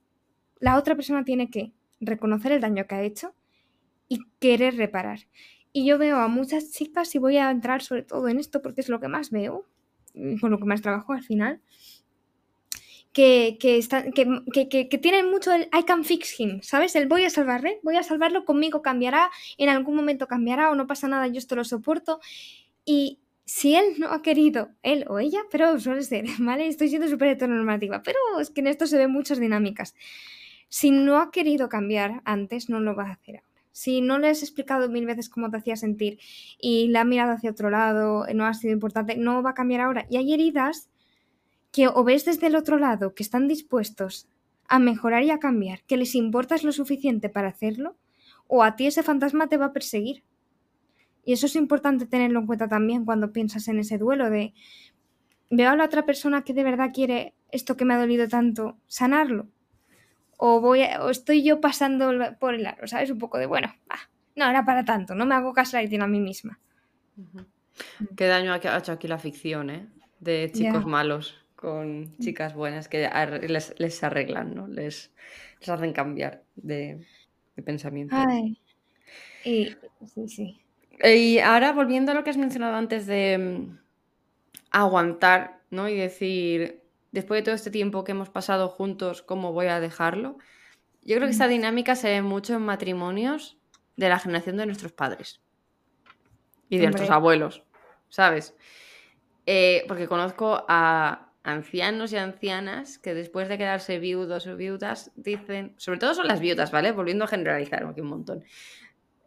[0.59, 3.35] la otra persona tiene que reconocer el daño que ha hecho
[4.09, 5.21] y querer reparar.
[5.73, 8.81] Y yo veo a muchas chicas, y voy a entrar sobre todo en esto porque
[8.81, 9.67] es lo que más veo,
[10.41, 11.61] con lo que más trabajo al final,
[13.17, 16.95] que, que, están, que, que, que, tienen mucho el I can fix him, ¿sabes?
[16.97, 20.87] El voy a salvarle, voy a salvarlo, conmigo cambiará, en algún momento cambiará o no
[20.87, 22.21] pasa nada, yo esto lo soporto.
[22.85, 26.69] Y si él no ha querido, él o ella, pero suele ser, ¿vale?
[26.69, 29.95] Estoy siendo súper heteronormativa, pero es que en esto se ven muchas dinámicas.
[30.69, 34.31] Si no ha querido cambiar antes, no lo va a hacer ahora si no le
[34.31, 36.19] has explicado mil veces cómo te hacía sentir
[36.59, 39.83] y la ha mirado hacia otro lado, no ha sido importante, no va a cambiar
[39.83, 40.07] ahora.
[40.09, 40.89] Y hay heridas
[41.77, 44.27] que o ves desde el otro lado que están dispuestos
[44.67, 47.99] a mejorar y a cambiar, que les importas lo suficiente para hacerlo,
[48.47, 50.25] o a ti ese fantasma te va a perseguir.
[51.23, 54.55] Y eso es importante tenerlo en cuenta también cuando piensas en ese duelo de
[55.51, 58.79] veo a la otra persona que de verdad quiere esto que me ha dolido tanto,
[58.87, 59.47] sanarlo
[60.39, 62.11] o, voy o estoy yo pasando
[62.41, 63.11] por el aro, ¿sabes?
[63.11, 63.75] Un poco de, bueno,
[64.35, 66.59] no era para tanto, no me hago caso a mí misma.
[68.17, 69.87] Qué daño ha hecho aquí la ficción, ¿eh?
[70.21, 73.11] De chicos malos con chicas buenas que
[73.49, 74.69] les, arreglan, ¿no?
[74.69, 75.11] Les,
[75.67, 77.05] hacen cambiar de,
[77.65, 78.15] pensamiento.
[78.17, 78.61] Ay.
[79.45, 79.75] Y,
[80.07, 80.61] sí, sí.
[81.03, 83.79] Y ahora volviendo a lo que has mencionado antes de mm,
[84.71, 85.89] aguantar, ¿no?
[85.89, 90.39] Y decir, después de todo este tiempo que hemos pasado juntos, ¿cómo voy a dejarlo?
[91.03, 93.59] Yo creo que esta dinámica se ve mucho en matrimonios
[93.97, 95.41] de la generación de nuestros padres
[96.69, 97.65] y de nuestros abuelos,
[98.09, 98.55] ¿sabes?
[99.47, 105.75] Eh, porque conozco a ancianos y ancianas que después de quedarse viudos o viudas dicen,
[105.79, 106.93] sobre todo son las viudas, ¿vale?
[106.93, 108.45] Volviendo a generalizar aquí un montón.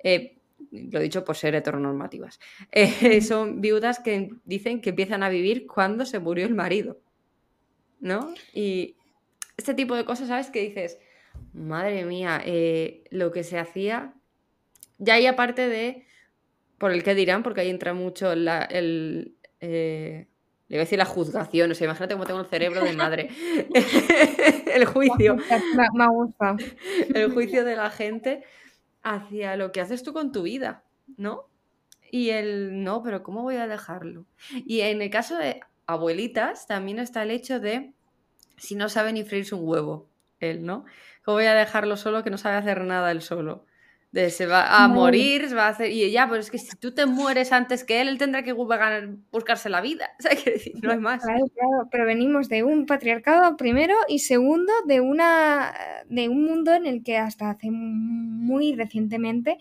[0.04, 0.36] eh,
[0.72, 2.40] lo dicho por ser heteronormativas,
[2.72, 7.00] eh, son viudas que dicen que empiezan a vivir cuando se murió el marido,
[8.02, 8.34] ¿no?
[8.54, 8.98] Y
[9.58, 10.50] este tipo de cosas, ¿sabes?
[10.50, 11.00] Que dices,
[11.54, 14.14] madre mía, eh, lo que se hacía,
[14.98, 16.06] ya hay aparte de,
[16.78, 19.36] por el que dirán, porque ahí entra mucho la, el...
[19.62, 20.28] Eh,
[20.70, 23.30] le voy a decir la juzgación, o sea, imagínate cómo tengo el cerebro de madre.
[24.74, 25.36] el juicio.
[25.94, 26.56] Me, gusta.
[27.16, 28.44] El juicio de la gente
[29.02, 30.84] hacia lo que haces tú con tu vida,
[31.18, 31.48] ¿no?
[32.12, 34.26] Y el, no, pero ¿cómo voy a dejarlo?
[34.66, 37.94] Y en el caso de abuelitas, también está el hecho de
[38.58, 40.08] si no sabe ni freírse un huevo,
[40.40, 40.86] él, ¿no?
[41.24, 43.66] ¿Cómo voy a dejarlo solo que no sabe hacer nada él solo?
[44.12, 45.92] De, se va a morir, se va a hacer.
[45.92, 48.54] Y ya, pero es que si tú te mueres antes que él, él tendrá que
[48.54, 50.10] buscarse la vida.
[50.20, 51.24] O sea, que decir, no hay más.
[51.24, 55.74] Claro, claro, pero venimos de un patriarcado primero y segundo de una
[56.08, 59.58] de un mundo en el que hasta hace muy recientemente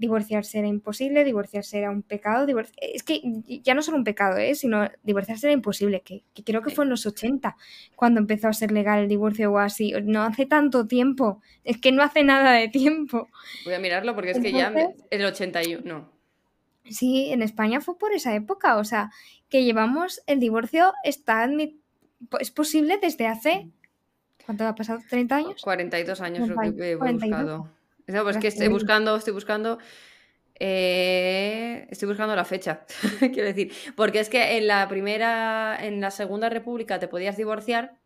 [0.00, 2.46] divorciarse era imposible, divorciarse era un pecado,
[2.78, 3.20] es que
[3.62, 4.54] ya no solo un pecado, ¿eh?
[4.54, 7.54] sino divorciarse era imposible, que, creo que fue en los 80
[7.96, 11.92] cuando empezó a ser legal el divorcio o así, no hace tanto tiempo, es que
[11.92, 13.28] no hace nada de tiempo.
[13.66, 14.72] Voy a mirarlo porque es que ya
[15.10, 16.10] el 81, no.
[16.88, 19.10] Sí, en España fue por esa época, o sea,
[19.50, 21.48] que llevamos el divorcio está
[22.40, 23.70] es posible desde hace
[24.46, 25.00] ¿Cuánto ha pasado?
[25.08, 25.62] ¿30 años?
[25.62, 27.68] 42 años lo que he buscado.
[28.12, 29.78] No, pues que estoy buscando, estoy buscando.
[30.62, 32.84] Eh, estoy buscando la fecha,
[33.20, 33.72] quiero decir.
[33.96, 37.98] Porque es que en la primera, en la segunda república te podías divorciar.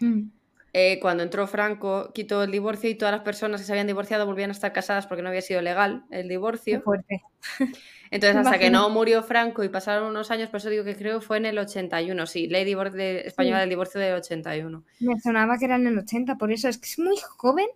[0.00, 0.30] Hmm.
[0.76, 4.26] Eh, cuando entró Franco, quitó el divorcio y todas las personas que se habían divorciado
[4.26, 6.80] volvían a estar casadas porque no había sido legal el divorcio.
[6.82, 7.22] fuerte.
[8.10, 11.20] Entonces, hasta que no murió Franco y pasaron unos años, por eso digo que creo
[11.20, 14.84] fue en el 81, sí, ley de española del divorcio del 81.
[15.00, 17.66] Me sonaba que era en el 80, por eso es que es muy joven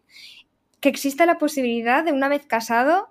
[0.81, 3.09] que exista la posibilidad de una vez casado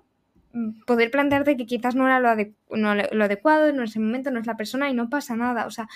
[0.54, 2.34] mm, poder plantearte que quizás no era lo,
[2.70, 5.66] lo, adecuado, no es el momento, no es la persona y no pasa nada.
[5.66, 5.88] O sea,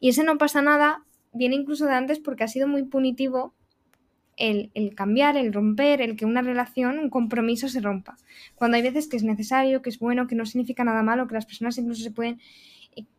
[0.00, 3.54] y ese no pasa nada viene incluso de antes porque ha sido muy punitivo
[4.36, 8.16] el, cambiar, el romper, el que una relación, un compromiso se rompa.
[8.54, 11.34] Cuando hay veces que es necesario, que es bueno, que no significa nada malo, que
[11.34, 12.40] las personas incluso se pueden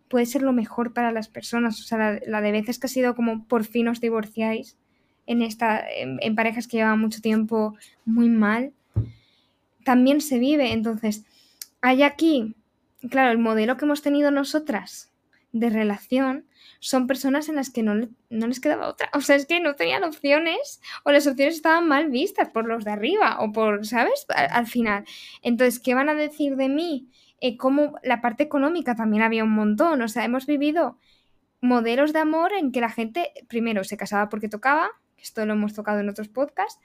[0.08, 1.80] puede ser lo mejor para las personas.
[1.80, 4.78] O sea, la de veces que ha sido como por fin os divorciáis
[5.30, 8.74] en, esta, en, parejas que llevan mucho tiempo muy mal,
[9.86, 10.74] también se vive.
[10.74, 11.24] Entonces,
[11.82, 12.56] hay aquí,
[13.12, 15.12] claro, el modelo que hemos tenido nosotras
[15.52, 16.46] de relación
[16.80, 19.12] son personas en las que no, no, les quedaba otra.
[19.13, 22.84] O sea, es que no tenían opciones o las opciones estaban mal vistas por los
[22.84, 24.26] de arriba o por, ¿sabes?
[24.30, 25.06] Al, final.
[25.44, 27.08] Entonces, ¿qué van a decir de mí?
[27.39, 30.02] Eh, como la parte económica también había un montón.
[30.02, 30.98] O sea, hemos vivido
[31.62, 34.89] modelos de amor en que la gente primero se casaba porque tocaba,
[35.21, 36.79] esto lo hemos tocado en otros podcasts.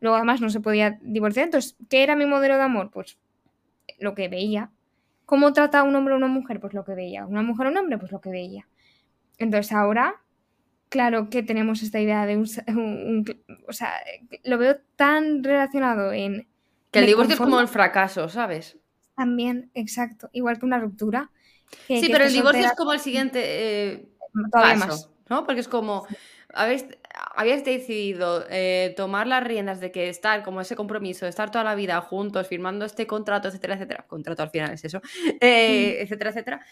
[0.00, 1.44] Luego además no se podía divorciar.
[1.44, 2.90] Entonces, ¿qué era mi modelo de amor?
[2.90, 3.18] Pues
[3.98, 4.70] lo que veía.
[5.26, 6.58] ¿Cómo trata a un hombre a una mujer?
[6.60, 7.26] Pues lo que veía.
[7.26, 7.98] ¿Una mujer a un hombre?
[7.98, 8.66] Pues lo que veía.
[9.38, 10.22] Entonces ahora,
[10.88, 13.24] claro que tenemos esta idea de un...
[13.68, 13.92] o sea,
[14.44, 16.48] lo veo tan relacionado en...
[16.90, 18.76] Que el divorcio es como el fracaso, ¿sabes?
[19.14, 20.30] También, exacto.
[20.32, 21.30] Igual que una ruptura.
[21.86, 24.08] sí, pero el divorcio es como el siguiente eh,
[24.50, 25.44] paso, ¿no?
[25.44, 26.06] Porque es como,
[26.54, 26.86] habéis,
[27.34, 31.74] habías decidido eh, tomar las riendas de que estar como ese compromiso, estar toda la
[31.74, 34.06] vida juntos, firmando este contrato, etcétera, etcétera.
[34.06, 35.00] Contrato al final es eso,
[35.40, 36.02] eh, mm.
[36.02, 36.66] etcétera, etcétera.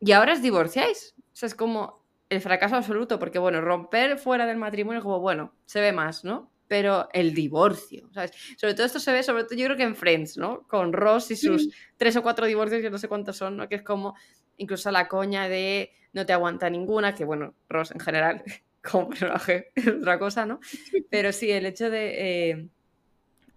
[0.00, 1.14] Y ahora os divorciáis.
[1.18, 5.54] O sea, es como el fracaso absoluto, porque bueno, romper fuera del matrimonio como, bueno,
[5.64, 6.50] se ve más, ¿no?
[6.68, 8.32] Pero el divorcio, ¿sabes?
[8.56, 10.66] Sobre todo esto se ve, sobre todo yo creo que en Friends, ¿no?
[10.66, 13.68] Con Ross y sus tres o cuatro divorcios, que no sé cuántos son, ¿no?
[13.68, 14.14] Que es como
[14.56, 18.42] incluso la coña de no te aguanta ninguna, que bueno, Ross en general
[18.90, 20.60] como personaje es otra cosa, ¿no?
[21.10, 22.50] Pero sí, el hecho de...
[22.50, 22.68] Eh,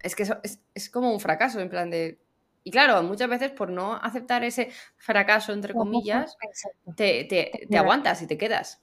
[0.02, 2.20] es que es, es, como un fracaso, en plan de...
[2.64, 6.38] Y claro, muchas veces por no aceptar ese fracaso, entre comillas,
[6.96, 8.82] te, te, te aguantas y te quedas.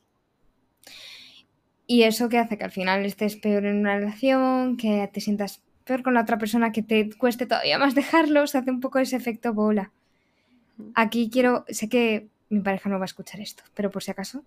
[1.87, 5.63] Y eso que hace que al final estés peor en una relación, que te sientas
[5.85, 8.99] peor con la otra persona, que te cueste todavía más dejarlo, se hace un poco
[8.99, 9.93] ese efecto bola.
[10.95, 14.45] Aquí quiero, sé que mi pareja no va a escuchar esto, pero por si acaso,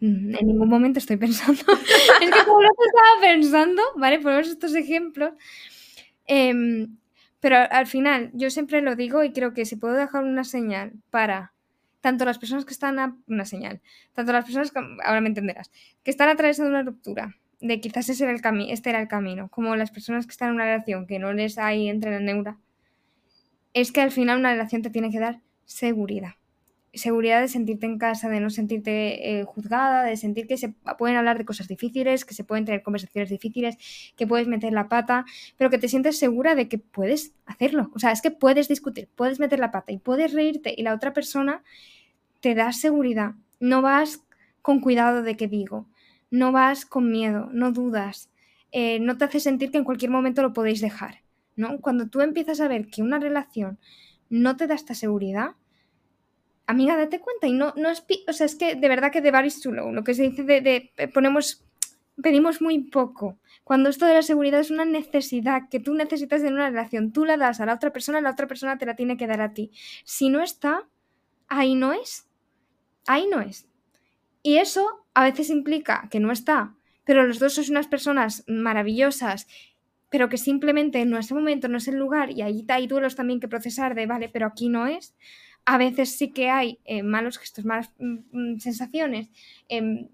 [0.00, 1.62] en ningún momento estoy pensando.
[2.20, 4.18] es que como lo estaba pensando, ¿vale?
[4.20, 5.32] Ponemos estos ejemplos.
[6.26, 6.96] Em,
[7.40, 10.92] pero al final, yo siempre lo digo y creo que si puedo dejar una señal
[11.10, 11.52] para
[12.00, 13.80] tanto las personas que están a una señal,
[14.14, 15.70] tanto las personas que, ahora me entenderás,
[16.02, 19.48] que están atravesando una ruptura, de quizás ese era el camino, este era el camino,
[19.48, 22.58] como las personas que están en una relación que no les hay entre la neura,
[23.74, 26.34] es que al final una relación te tiene que dar seguridad
[26.92, 31.16] seguridad de sentirte en casa, de no sentirte eh, juzgada, de sentir que se pueden
[31.16, 33.76] hablar de cosas difíciles, que se pueden tener conversaciones difíciles,
[34.16, 35.24] que puedes meter la pata,
[35.56, 37.90] pero que te sientes segura de que puedes hacerlo.
[37.94, 40.94] O sea, es que puedes discutir, puedes meter la pata y puedes reírte y la
[40.94, 41.62] otra persona
[42.40, 43.34] te da seguridad.
[43.60, 44.24] No vas
[44.62, 45.86] con cuidado de qué digo,
[46.30, 48.30] no vas con miedo, no dudas,
[48.72, 51.22] eh, no te hace sentir que en cualquier momento lo podéis dejar.
[51.56, 51.80] ¿no?
[51.80, 53.78] Cuando tú empiezas a ver que una relación
[54.28, 55.56] no te da esta seguridad,
[56.70, 59.30] amiga, date cuenta y no, no es, o sea, es que de verdad que de
[59.30, 61.64] baris chulo, lo que se dice de, eh, ponemos,
[62.22, 63.38] pedimos muy poco.
[63.64, 67.24] Cuando esto de la seguridad es una necesidad que tú necesitas en una relación, tú
[67.24, 69.52] la das a la otra persona, la otra persona te la tiene que dar a
[69.52, 69.70] ti.
[70.04, 70.88] Si no está,
[71.48, 72.26] ahí no es.
[73.06, 73.68] Ahí no es.
[74.42, 79.46] Y eso a veces implica que no está, pero los dos sois unas personas maravillosas,
[80.10, 83.16] pero que simplemente no es el momento, no es el lugar, y ahí hay duelos
[83.16, 85.14] también que procesar de, vale, pero aquí no es
[85.70, 89.30] a veces sí que hay eh, malos gestos, malas mm, mm, sensaciones,
[89.68, 90.08] em,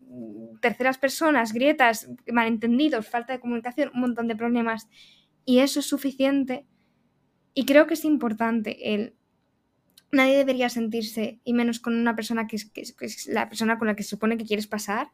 [0.60, 4.86] terceras personas, grietas, malentendidos, falta de comunicación, un montón de problemas.
[5.46, 6.66] Y eso es suficiente.
[7.54, 9.14] Y creo que es importante el...
[10.12, 13.88] Nadie debería sentirse, y menos con una persona que es, que es la persona con
[13.88, 15.08] la que se supone que quieres pasar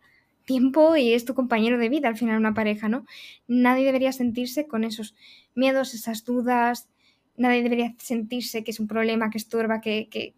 [0.45, 3.07] tiempo y es tu compañero de vida, al final una pareja, ¿no?
[3.47, 5.15] Nadie debería sentirse con esos
[5.55, 6.89] miedos, esas dudas,
[7.37, 10.35] nadie debería sentirse que es un problema, que estorba, que, que,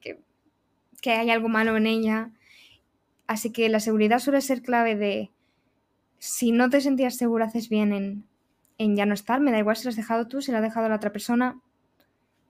[1.01, 2.31] que, hay algo malo en ella.
[3.27, 5.31] Así que la seguridad suele ser clave de
[6.19, 8.25] si no te sentías segura, haces bien en,
[8.79, 9.41] en ya no estar.
[9.41, 11.61] Me da igual si lo has dejado tú, si lo ha dejado la otra persona.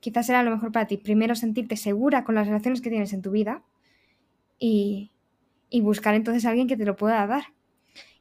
[0.00, 0.96] Quizás será lo mejor para ti.
[0.96, 3.62] Primero sentirte segura con las relaciones que tienes en tu vida
[4.58, 5.10] y,
[5.70, 7.44] y buscar entonces a alguien que te lo pueda dar.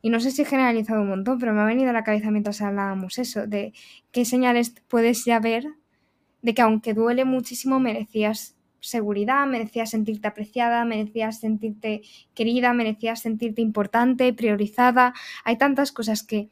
[0.01, 2.31] Y no sé si he generalizado un montón, pero me ha venido a la cabeza
[2.31, 3.73] mientras hablábamos eso, de
[4.11, 5.67] qué señales puedes ya ver
[6.43, 12.01] de que aunque duele muchísimo, merecías seguridad, merecías sentirte apreciada, merecías sentirte
[12.35, 15.13] querida, merecías sentirte importante, priorizada.
[15.45, 16.49] Hay tantas cosas que,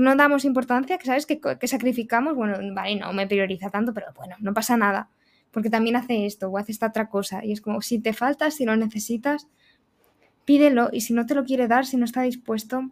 [0.00, 2.34] no damos importancia, que sabes que, sacrificamos.
[2.36, 5.10] Bueno, vale, no me prioriza tanto, pero bueno, no pasa nada,
[5.50, 7.44] porque también hace esto o hace esta otra cosa.
[7.44, 9.48] Y es como, si te falta, si lo necesitas,
[10.44, 12.90] pídelo y si no te lo quiere dar, si no está dispuesto,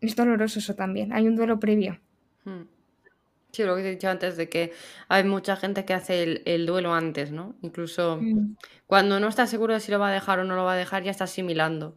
[0.00, 1.12] es doloroso eso también.
[1.12, 2.00] Hay un duelo previo.
[2.44, 2.75] Hmm.
[3.56, 4.74] Sí, lo que he dicho antes de que
[5.08, 7.56] hay mucha gente que hace el, duelo antes, ¿no?
[7.62, 8.54] Incluso mm.
[8.86, 10.76] cuando no está seguro de si lo va a dejar o no lo va a
[10.76, 11.96] dejar, ya está asimilando.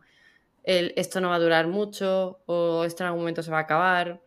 [0.63, 3.63] El, esto no va a durar mucho, o esto en algún momento se va a
[3.63, 4.21] acabar,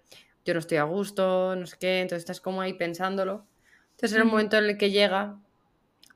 [0.44, 3.46] yo no estoy a gusto, no sé qué, entonces estás como ahí pensándolo.
[3.92, 4.30] Entonces en el mm.
[4.30, 5.40] momento en el que llega,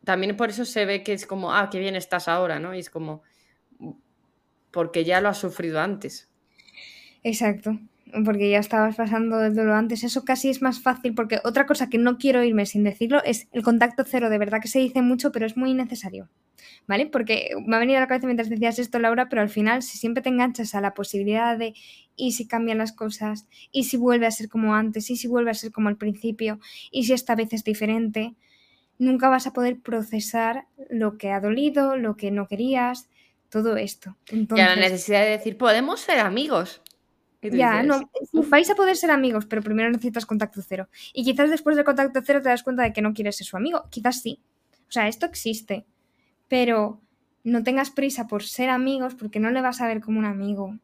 [0.05, 2.75] también por eso se ve que es como, ah, qué bien estás ahora, ¿no?
[2.75, 3.23] Y es como,
[4.71, 6.29] porque ya lo has sufrido antes.
[7.23, 7.79] Exacto
[8.25, 11.89] porque ya estabas pasando el dolor antes, eso casi es más fácil, porque otra cosa
[11.89, 15.03] que no quiero irme sin decirlo es el contacto cero, de verdad que se dice
[15.03, 16.29] mucho, pero es muy necesario,
[16.87, 17.07] ¿vale?
[17.07, 19.99] Porque me ha venido a la cabeza mientras decías esto, Laura, pero al final, si
[19.99, 21.75] siempre te enganchas a la posibilidad de,
[22.15, 25.51] y si cambian las cosas, y si vuelve a ser como antes, y si vuelve
[25.51, 28.35] a ser como al principio, y si esta vez es diferente,
[28.99, 33.09] nunca vas a poder procesar lo que ha dolido, lo que no querías,
[33.51, 34.17] todo esto.
[34.29, 36.83] Entonces, y la necesidad de decir, podemos ser amigos.
[37.43, 38.11] Ya, no,
[38.49, 40.89] vais a poder ser amigos, pero primero necesitas contacto cero.
[41.13, 43.57] Y quizás después del contacto cero te das cuenta de que no quieres ser su
[43.57, 43.85] amigo.
[43.91, 44.41] Quizás sí.
[44.89, 45.85] O sea, esto existe.
[46.49, 47.01] Pero
[47.45, 50.79] no tengas prisa por ser amigos porque no le vas a ver como un amigo.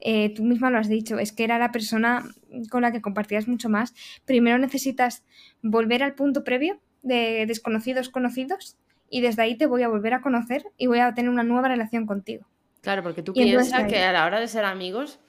[0.00, 2.24] Eh, tú misma lo has dicho, es que era la persona
[2.70, 3.94] con la que compartías mucho más.
[4.24, 5.24] Primero necesitas
[5.62, 8.76] volver al punto previo de desconocidos conocidos
[9.08, 11.68] y desde ahí te voy a volver a conocer y voy a tener una nueva
[11.68, 12.46] relación contigo.
[12.80, 15.20] Claro, porque tú piensas que a la hora de ser amigos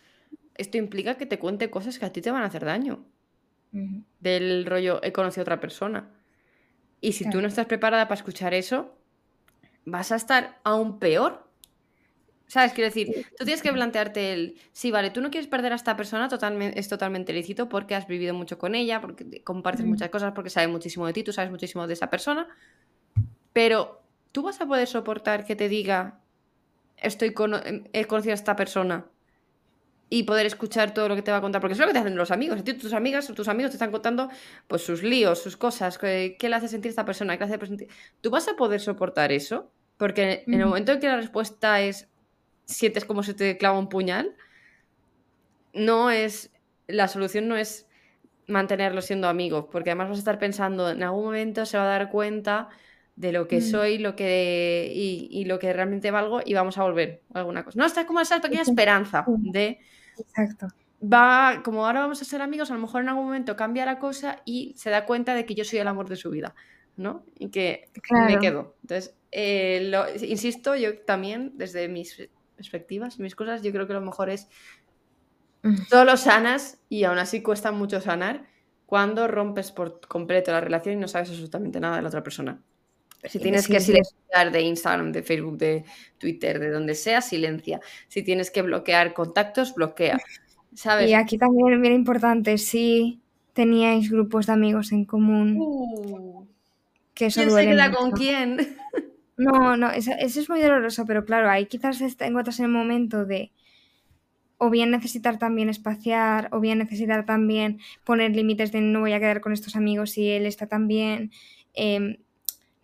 [0.56, 3.06] esto implica que te cuente cosas que a ti te van a hacer daño.
[4.22, 6.10] Del rollo, he conocido a otra persona.
[7.02, 8.98] Y si tú no estás preparada para escuchar eso,
[9.84, 11.46] vas a estar aún peor.
[12.48, 12.74] ¿Sabes?
[12.74, 15.98] Quiero decir, tú tienes que plantearte el, sí, vale, tú no quieres perder a esta
[15.98, 20.32] persona, totalmente, es totalmente lícito porque has vivido mucho con ella, porque compartes muchas cosas,
[20.34, 22.48] porque sabe muchísimo de ti, tú sabes muchísimo de esa persona,
[23.52, 26.20] pero tú vas a poder soportar que te diga,
[26.98, 27.34] estoy
[27.94, 29.06] he conocido a esta persona
[30.10, 32.00] y poder escuchar todo lo que te va a contar, porque es lo que te
[32.00, 32.64] hacen los amigos.
[32.64, 34.30] tus amigas tus amigos te están contando
[34.68, 37.88] pues sus líos, sus cosas, qué, le hace sentir esta persona, qué le hace sentir.
[38.22, 39.72] ¿Tú vas a poder soportar eso?
[39.98, 42.10] Porque en el momento en que la respuesta es
[42.66, 44.36] sientes como se te clava un puñal,
[45.74, 46.52] no es
[46.88, 47.88] la solución no es
[48.48, 51.88] mantenerlo siendo amigos, porque además vas a estar pensando en algún momento se va a
[51.88, 52.70] dar cuenta
[53.16, 56.84] de lo que soy lo que y, y, lo que realmente valgo y vamos a
[56.84, 57.80] volver alguna cosa.
[57.80, 59.80] No, está como esa pequeña esperanza de
[60.18, 60.68] Exacto.
[61.02, 64.00] Va, como ahora vamos a ser amigos, a lo mejor en algún momento cambia la
[64.00, 66.56] cosa y se da cuenta de que yo soy el amor de su vida.
[66.98, 67.26] ¿no?
[67.38, 67.90] Y que
[68.28, 68.76] me quedo.
[68.82, 69.92] Entonces, eh,
[70.22, 74.48] insisto, yo también, desde mis perspectivas, mis cosas, yo creo que lo mejor es
[75.90, 78.46] todo lo sanas y aún así cuesta mucho sanar
[78.86, 82.62] cuando rompes por completo la relación y no sabes absolutamente nada de la otra persona.
[83.28, 85.86] Si tienes que silenciar de Instagram, de Facebook, de
[86.18, 87.80] Twitter, de donde sea, silencia.
[88.08, 90.20] Si tienes que bloquear contactos, bloquea.
[90.74, 91.10] ¿Sabes?
[91.10, 93.22] Y aquí también viene importante, si
[93.54, 95.58] teníais grupos de amigos en común.
[95.60, 96.46] Uh.
[97.14, 98.78] que ¿Quién se queda con quién?
[99.38, 103.52] No, no, eso, es muy doloroso, pero claro, ahí quizás encuentras en el momento de
[104.58, 109.20] o bien necesitar también espaciar, o bien necesitar también poner límites de no voy a
[109.20, 110.88] quedar con estos amigos si él está tan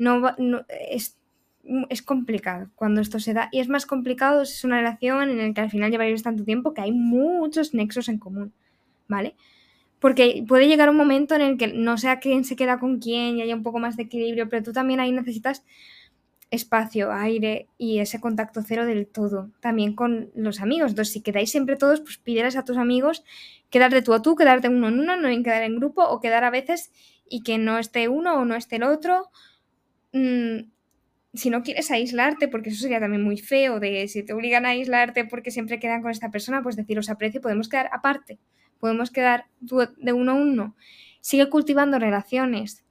[0.02, 1.18] Em, no, es,
[1.90, 3.50] es, complicado cuando esto se da.
[3.52, 6.44] Y es más complicado si es una relación en la que al final llevaréis tanto
[6.44, 8.52] tiempo que hay muchos nexos en común,
[9.08, 9.36] ¿vale?
[10.00, 13.38] Porque puede llegar un momento en el que no sea quién se queda con quién
[13.38, 15.64] y haya un poco más de equilibrio, pero tú también ahí necesitas
[16.50, 19.52] espacio, aire y ese contacto cero del todo.
[19.62, 20.92] También con los amigos.
[20.92, 23.24] Entonces, si quedáis siempre todos, pues pídeles a tus amigos
[23.70, 26.20] quedar de tú a tú, quedarte uno en uno, no en quedar en grupo o
[26.20, 26.92] quedar a veces
[27.30, 29.30] y que no esté uno o no esté el otro.
[30.14, 30.70] Mm,
[31.34, 34.70] si no quieres aislarte, porque eso sería también muy feo, de si te obligan a
[34.70, 38.40] aislarte porque siempre quedan con esta persona, pues deciros aprecio, podemos quedar aparte,
[38.80, 40.76] podemos quedar de uno a uno.
[41.22, 42.84] Sigue cultivando relaciones,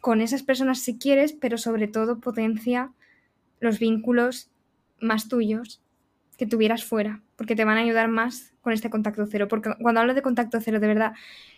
[0.00, 2.92] con esas personas si quieres, pero sobre todo potencia
[3.60, 4.50] los vínculos
[5.00, 5.82] más tuyos
[6.36, 9.48] que tuvieras fuera, porque te van a ayudar más con este contacto cero.
[9.48, 11.12] Porque cuando hablo de contacto cero, de verdad,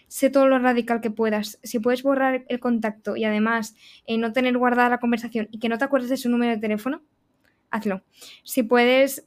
[0.07, 1.59] sé todo lo radical que puedas.
[1.63, 3.75] Si puedes borrar el contacto y además
[4.07, 6.59] eh, no tener guardada la conversación y que no te acuerdes de su número de
[6.59, 7.03] teléfono,
[7.71, 8.03] hazlo.
[8.45, 9.27] Si puedes,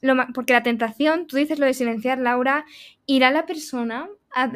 [0.00, 2.64] lo, porque la tentación, tú dices lo de silenciar, Laura,
[3.06, 4.52] irá la persona a,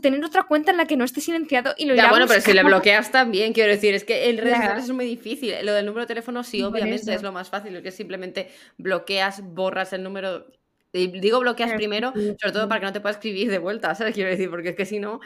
[0.00, 2.52] tener otra cuenta en la que no esté silenciado y lo Ya, bueno, pero si
[2.52, 5.54] le bloqueas también, quiero decir, es que el redes es muy difícil.
[5.62, 9.92] Lo del número de teléfono sí, obviamente es lo más fácil, que simplemente bloqueas, borras
[9.92, 10.46] el número.
[10.92, 14.14] Digo bloqueas primero, sobre todo para que no te pueda escribir de vuelta, ¿sabes?
[14.14, 15.20] Quiero decir, porque es que si no,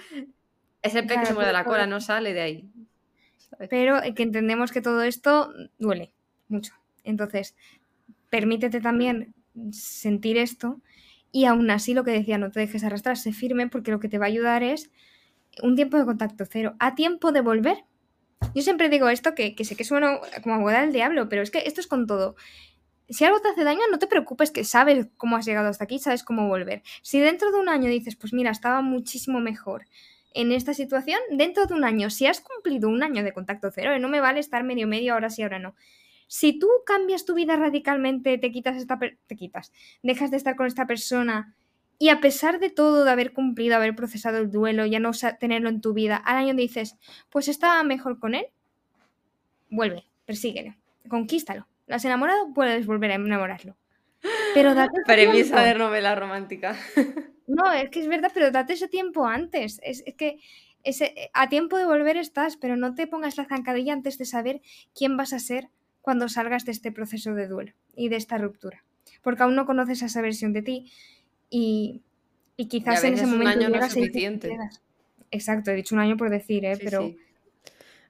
[0.82, 2.64] ese pez que se mueve de la cola, no sale de ahí.
[3.70, 6.12] Pero que entendemos que todo esto duele
[6.48, 6.72] mucho.
[7.05, 7.55] Entonces,
[8.30, 9.34] permítete también
[9.70, 10.80] sentir esto
[11.33, 14.09] y aún así, lo que decía, no te dejes arrastrar, sé firme, porque lo que
[14.09, 14.91] te va a ayudar es
[15.62, 16.76] un tiempo de contacto cero.
[16.78, 17.85] A tiempo de volver.
[18.55, 21.62] Yo siempre digo esto, que, sé que suena como abogada del diablo, pero es que
[21.64, 22.37] esto es con todo.
[23.09, 25.99] Si algo te hace daño, no te preocupes, que sabes cómo has llegado hasta aquí,
[25.99, 26.83] sabes cómo volver.
[27.03, 29.87] Si dentro de un año dices, pues mira, estaba muchísimo mejor
[30.35, 33.99] en esta situación, dentro de un año, si has cumplido un año de contacto cero,
[33.99, 35.74] no me vale estar medio medio, ahora sí, ahora no.
[36.33, 39.70] Si tú cambias tu vida radicalmente, te quitas esta te quitas,
[40.03, 41.55] dejas de estar con esta persona
[41.99, 45.68] y a pesar de todo, de haber cumplido, haber procesado el duelo, ya no tenerlo
[45.68, 46.97] en tu vida, al año dices,
[47.28, 48.47] pues estaba mejor con él,
[49.68, 50.74] vuelve, persíguelo,
[51.07, 51.66] conquístalo.
[51.87, 52.55] ¿Lo has enamorado?
[52.55, 53.76] Puedes volver a enamorarlo.
[54.55, 56.78] Pero date Premisa de novela romántica.
[57.47, 59.80] No, es que es verdad, pero date ese tiempo antes.
[59.83, 60.39] Es, es que
[60.85, 64.62] ese, a tiempo de volver estás, pero no te pongas la zancadilla antes de saber
[64.95, 65.68] quién vas a ser
[66.03, 68.84] cuando salgas de este proceso de duelo y de esta ruptura.
[69.22, 70.92] Porque aún no conoces esa versión de ti
[71.48, 72.03] y,
[72.68, 74.57] quizás en ese momento un año no es suficiente.
[75.30, 76.78] Exacto, he dicho un año por decir, ¿eh?
[76.82, 77.14] pero...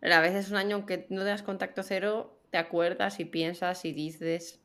[0.02, 4.58] A veces un año que no das contacto cero, te acuerdas y piensas y dices...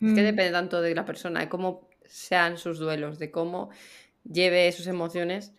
[0.00, 0.24] Es que mm.
[0.24, 3.70] depende tanto de la persona, de cómo sean sus duelos, de cómo
[4.24, 5.52] lleve sus emociones.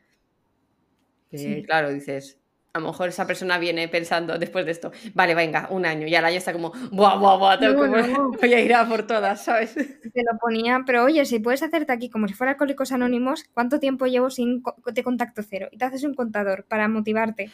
[1.65, 2.40] claro, dices,
[2.73, 6.15] a lo mejor esa persona viene pensando después de esto, vale, venga, un año, y
[6.15, 9.73] al año está como, buah, buah, buah, tengo voy a ir a por todas, ¿sabes?
[9.75, 13.79] Te lo ponía, pero oye, si puedes hacerte aquí como si fuera Alcohólicos Anónimos, ¿cuánto
[13.79, 15.67] tiempo llevo sin de contacto cero?
[15.71, 17.51] Y te haces un contador para motivarte.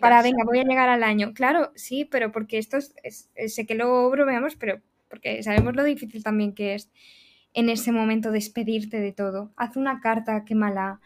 [0.00, 1.32] Para, venga, voy a llegar al año.
[1.32, 6.24] Claro, sí, pero porque esto es, sé que lo bromeamos, pero porque sabemos lo difícil
[6.24, 6.90] también que es
[7.54, 9.52] en ese momento despedirte de todo.
[9.56, 11.00] Haz una carta, quémala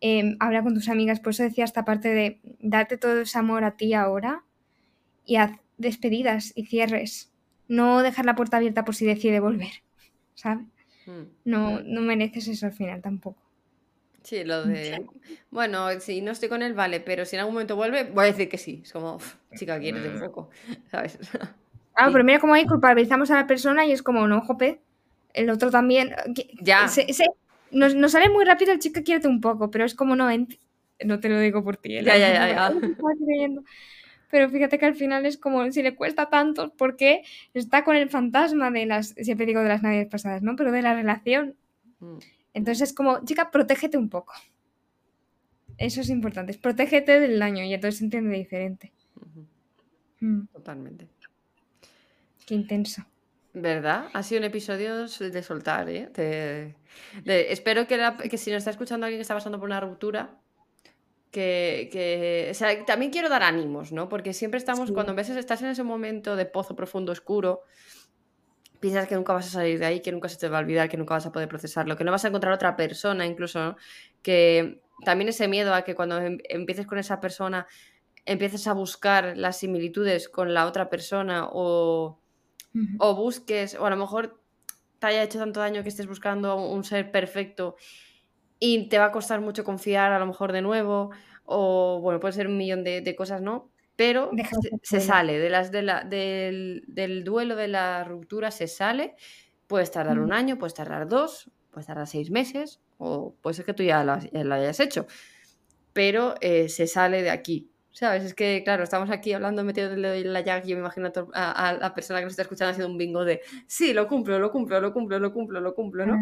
[0.00, 1.20] Em, habla con tus amigas.
[1.20, 4.44] Por eso decía esta parte de darte todo ese amor a ti ahora
[5.24, 7.32] y haz despedidas y cierres.
[7.68, 9.82] No dejar la puerta abierta por si decide volver,
[10.34, 10.66] ¿sabes?
[11.06, 11.24] Hmm.
[11.44, 13.42] No, no mereces eso al final tampoco.
[14.22, 15.06] Sí, lo de.
[15.50, 18.26] Bueno, si no estoy con él, vale, pero si en algún momento vuelve, voy a
[18.26, 18.80] decir que sí.
[18.82, 19.18] Es como,
[19.54, 20.50] chica, quieres un poco,
[20.90, 21.16] ¿sabes?
[21.94, 24.80] Claro, pero mira cómo ahí culpabilizamos a la persona y es como, no, jope,
[25.32, 26.14] el otro también.
[26.60, 26.88] Ya.
[27.70, 30.28] Nos, sale muy rápido el chico quiérete un poco, pero es como no,
[31.04, 31.94] no te lo digo por ti.
[31.94, 32.74] Ya, ya, ya, ya.
[34.30, 37.22] Pero fíjate que al final es como si le cuesta tanto porque
[37.54, 40.56] está con el fantasma de las, siempre digo de las navidades pasadas, ¿no?
[40.56, 41.54] Pero de la relación.
[42.00, 42.18] Mm.
[42.54, 44.32] Entonces es como, chica, protégete un poco.
[45.78, 48.92] Eso es importante, protégete del daño y entonces se entiende diferente.
[50.20, 51.06] Mm, Totalmente.
[52.46, 53.04] qué intenso.
[53.58, 54.10] ¿Verdad?
[54.12, 56.10] Ha sido un episodio de soltar, ¿eh?
[56.12, 56.74] De-
[57.24, 59.80] de- espero que, la- que si nos está escuchando alguien que está pasando por una
[59.80, 60.38] ruptura,
[61.30, 64.10] que, que- o sea, también quiero dar ánimos, ¿no?
[64.10, 67.62] Porque siempre estamos, cuando a veces estás en ese momento de pozo profundo, oscuro,
[68.78, 70.90] piensas que nunca vas a salir de ahí, que nunca se te va a olvidar,
[70.90, 73.76] que nunca vas a poder procesarlo, que no vas a encontrar otra persona incluso, ¿no?
[74.22, 77.66] Que también ese miedo a que cuando em- empieces con esa persona,
[78.26, 82.20] empieces a buscar las similitudes con la otra persona o
[82.98, 84.42] O busques, o a lo mejor
[84.98, 87.76] te haya hecho tanto daño que estés buscando un ser perfecto
[88.58, 91.10] y te va a costar mucho confiar a lo mejor de nuevo,
[91.44, 93.70] o bueno, puede ser un millón de, de cosas, ¿no?
[93.96, 94.42] Pero
[94.82, 99.16] se, sale de las, de la, del, del duelo de la ruptura, se sale.
[99.66, 103.74] Puedes tardar un año, puedes tardar dos, puedes tardar seis meses, o puede ser que
[103.74, 105.06] tú ya lo, has- ya lo hayas hecho,
[105.92, 107.70] pero eh, se sale de aquí.
[107.96, 108.24] ¿Sabes?
[108.24, 111.78] Es que, claro, estamos aquí hablando, metido en la llaga, y yo me imagino a,
[111.80, 114.78] la persona que nos está escuchando haciendo un bingo de sí, lo cumplo, lo cumplo,
[114.82, 116.18] lo cumplo, lo cumplo, lo cumplo, ¿no?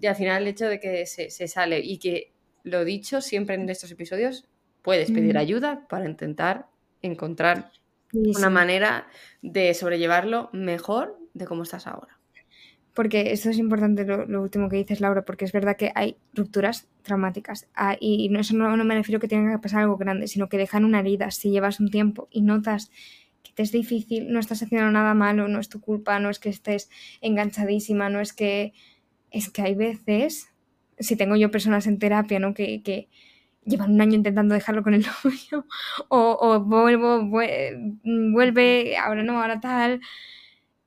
[0.00, 2.32] Y al final el hecho de que se, se sale y que
[2.64, 4.48] lo dicho siempre en estos episodios,
[4.82, 6.66] puedes pedir ayuda para intentar
[7.02, 7.70] encontrar
[8.12, 9.06] Sí, una manera
[9.40, 12.18] de sobrellevarlo mejor de cómo estás ahora.
[12.94, 16.88] Porque esto es importante lo, último que dices, Laura, porque es verdad que hay rupturas
[17.02, 17.68] traumáticas.
[17.74, 20.48] Ah, y no, eso no, no me refiero que tenga que pasar algo grande, sino
[20.48, 21.30] que dejan una herida.
[21.30, 22.90] Si llevas un tiempo y notas
[23.42, 26.38] que te es difícil, no estás haciendo nada malo, no es tu culpa, no es
[26.38, 26.90] que estés
[27.22, 28.72] enganchadísima, no es que...
[29.30, 30.48] Es que hay veces,
[30.98, 32.54] si tengo yo personas en terapia, ¿no?
[32.54, 33.08] Que, que
[33.64, 35.66] llevan un año intentando dejarlo con el novio,
[36.08, 37.98] o, o vuelvo, vue-
[38.32, 40.00] vuelve, ahora no, ahora tal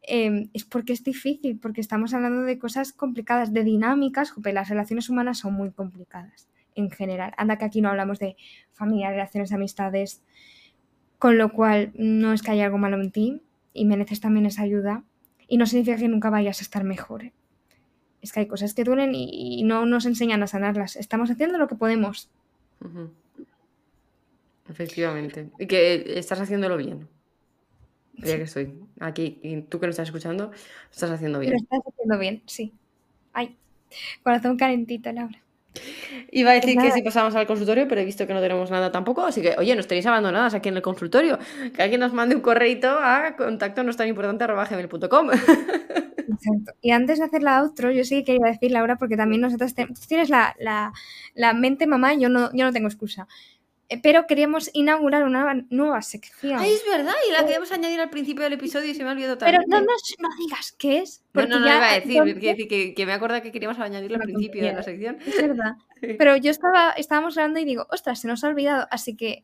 [0.07, 4.69] eh, es porque es difícil, porque estamos hablando de cosas complicadas, de dinámicas, jope, las
[4.69, 7.33] relaciones humanas son muy complicadas en general.
[7.37, 8.35] Anda que aquí no hablamos de
[8.71, 10.21] familia, relaciones, amistades,
[11.17, 13.41] con lo cual no es que haya algo malo en ti
[13.73, 15.03] y mereces también esa ayuda
[15.47, 17.23] y no significa que nunca vayas a estar mejor.
[17.23, 17.33] ¿eh?
[18.21, 20.95] Es que hay cosas que duelen y, no nos enseñan a sanarlas.
[20.95, 22.29] Estamos haciendo lo que podemos.
[24.69, 25.49] Efectivamente.
[25.59, 27.07] Y que estás haciéndolo bien.
[28.17, 30.51] Ya que estoy aquí y tú que nos estás escuchando, lo
[30.91, 31.55] estás haciendo Lo bien.
[31.55, 32.73] estás haciendo bien, sí.
[33.33, 33.55] Ay,
[34.23, 35.39] corazón calentito, Laura.
[36.31, 38.71] Iba a Pues decir que si pasamos al consultorio, pero he visto que no tenemos
[38.71, 41.37] nada tampoco, así que, oye, no estaréis abandonadas aquí en el consultorio.
[41.75, 45.29] Que alguien nos mande un correito a contacto no es tan importante arroba gmail.com.
[46.27, 46.73] Exacto.
[46.81, 49.73] Y antes de hacer la outro, yo sí que quería decir, Laura, porque también nosotros
[49.75, 50.91] te- tú tienes la, la-
[51.33, 53.27] la mente mamá, yo no, yo no tengo excusa.
[53.89, 56.57] Eh, Pero queríamos inaugurar una nueva, sección.
[56.59, 59.13] Ay, es verdad, y la queríamos añadir al principio del episodio y se me ha
[59.13, 59.61] olvidado también.
[59.69, 61.21] Pero no, nos- no digas qué es.
[61.33, 63.77] No, Porque no, no ya iba a decir, entonces- que, que me acuerdo que queríamos
[63.79, 65.17] añadirlo al principio de la sección.
[65.25, 65.73] Es verdad.
[66.17, 68.87] Pero yo estaba, estábamos hablando y digo, ostras, se nos ha olvidado.
[68.89, 69.43] Así que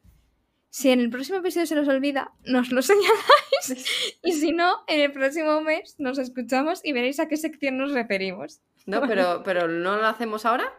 [0.71, 4.17] si en el próximo episodio se nos olvida, nos lo señaláis.
[4.23, 7.91] Y si no, en el próximo mes nos escuchamos y veréis a qué sección nos
[7.91, 8.59] referimos.
[8.87, 10.73] No, pero, pero ¿no lo hacemos ahora?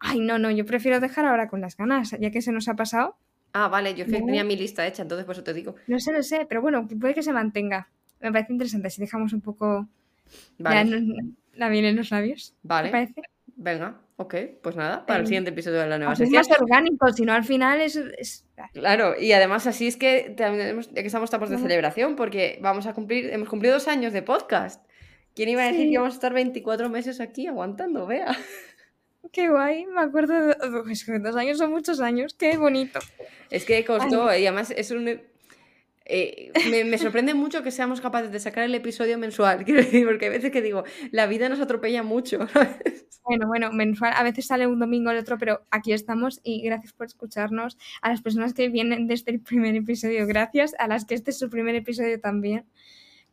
[0.00, 2.74] Ay, no, no, yo prefiero dejar ahora con las ganas, ya que se nos ha
[2.74, 3.16] pasado.
[3.52, 4.12] Ah, vale, yo No.
[4.12, 5.74] tenía mi lista hecha, entonces por eso te digo.
[5.86, 7.88] No sé, no sé, pero bueno, puede que se mantenga.
[8.20, 9.88] Me parece interesante si dejamos un poco
[10.58, 11.16] Vale, no-
[11.54, 12.50] la miel en los labios.
[12.62, 13.22] ¿Te vale, parece?
[13.56, 16.52] venga, ok, pues nada, para el Eh, siguiente episodio de la nueva Así es sección.
[16.52, 17.96] más orgánico, si no al final es...
[17.96, 18.44] es-
[18.74, 22.86] Claro, y además así es que tenemos, ya que estamos tapos de celebración, porque vamos
[22.86, 24.84] a cumplir, hemos cumplido dos años de podcast.
[25.34, 25.86] ¿Quién iba a decir Sí.
[25.86, 28.06] que íbamos a estar 24 meses aquí aguantando?
[28.06, 28.36] Vea.
[29.32, 30.56] Qué guay, me acuerdo de...
[30.80, 32.98] Uf, es que dos años son muchos años, qué bonito.
[33.50, 35.08] Es que costó, y además es un...
[36.06, 40.06] eh, me, me sorprende mucho que seamos capaces de sacar el episodio mensual, quiero decir,
[40.06, 42.38] porque hay veces que digo, la vida nos atropella mucho.
[43.24, 46.94] Bueno, bueno, mensual, a veces sale un domingo el otro, pero aquí estamos y gracias
[46.94, 47.76] por escucharnos.
[48.00, 50.74] A las personas que vienen desde el primer episodio, gracias.
[50.78, 52.64] A las que este es su primer episodio también.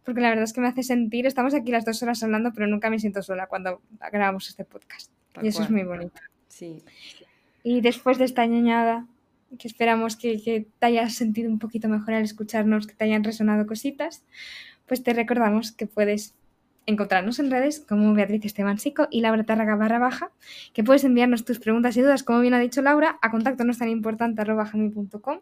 [0.03, 2.67] Porque la verdad es que me hace sentir, estamos aquí las dos horas hablando, pero
[2.67, 3.81] nunca me siento sola cuando
[4.11, 5.13] grabamos este podcast.
[5.41, 6.19] Y eso es muy bonito.
[6.47, 6.81] Sí.
[7.63, 9.05] Y después de esta ñañada,
[9.57, 13.23] que esperamos que, que te hayas sentido un poquito mejor al escucharnos, que te hayan
[13.23, 14.23] resonado cositas,
[14.86, 16.36] pues te recordamos que puedes
[16.88, 20.29] encontrarnos en redes como Beatriz Esteban Sico y Laura Tárraga barra baja,
[20.73, 23.71] que puedes enviarnos tus preguntas y dudas, como bien ha dicho Laura, a contacto no
[23.71, 25.39] es tan importante arroba gmail.com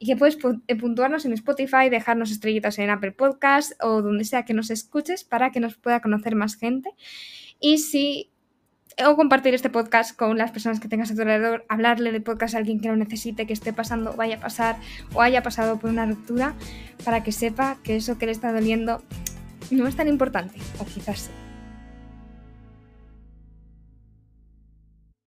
[0.00, 4.24] y que puedes pu- eh, puntuarnos en Spotify, dejarnos estrellitas en Apple Podcast o donde
[4.24, 6.90] sea que nos escuches para que nos pueda conocer más gente.
[7.60, 8.31] Y si
[9.06, 12.54] o compartir este podcast con las personas que tengas a tu alrededor, hablarle de podcast
[12.54, 14.76] a alguien que lo necesite, que esté pasando, vaya a pasar
[15.14, 16.54] o haya pasado por una ruptura,
[17.04, 19.02] para que sepa que eso que le está doliendo
[19.70, 21.30] no es tan importante, o quizás.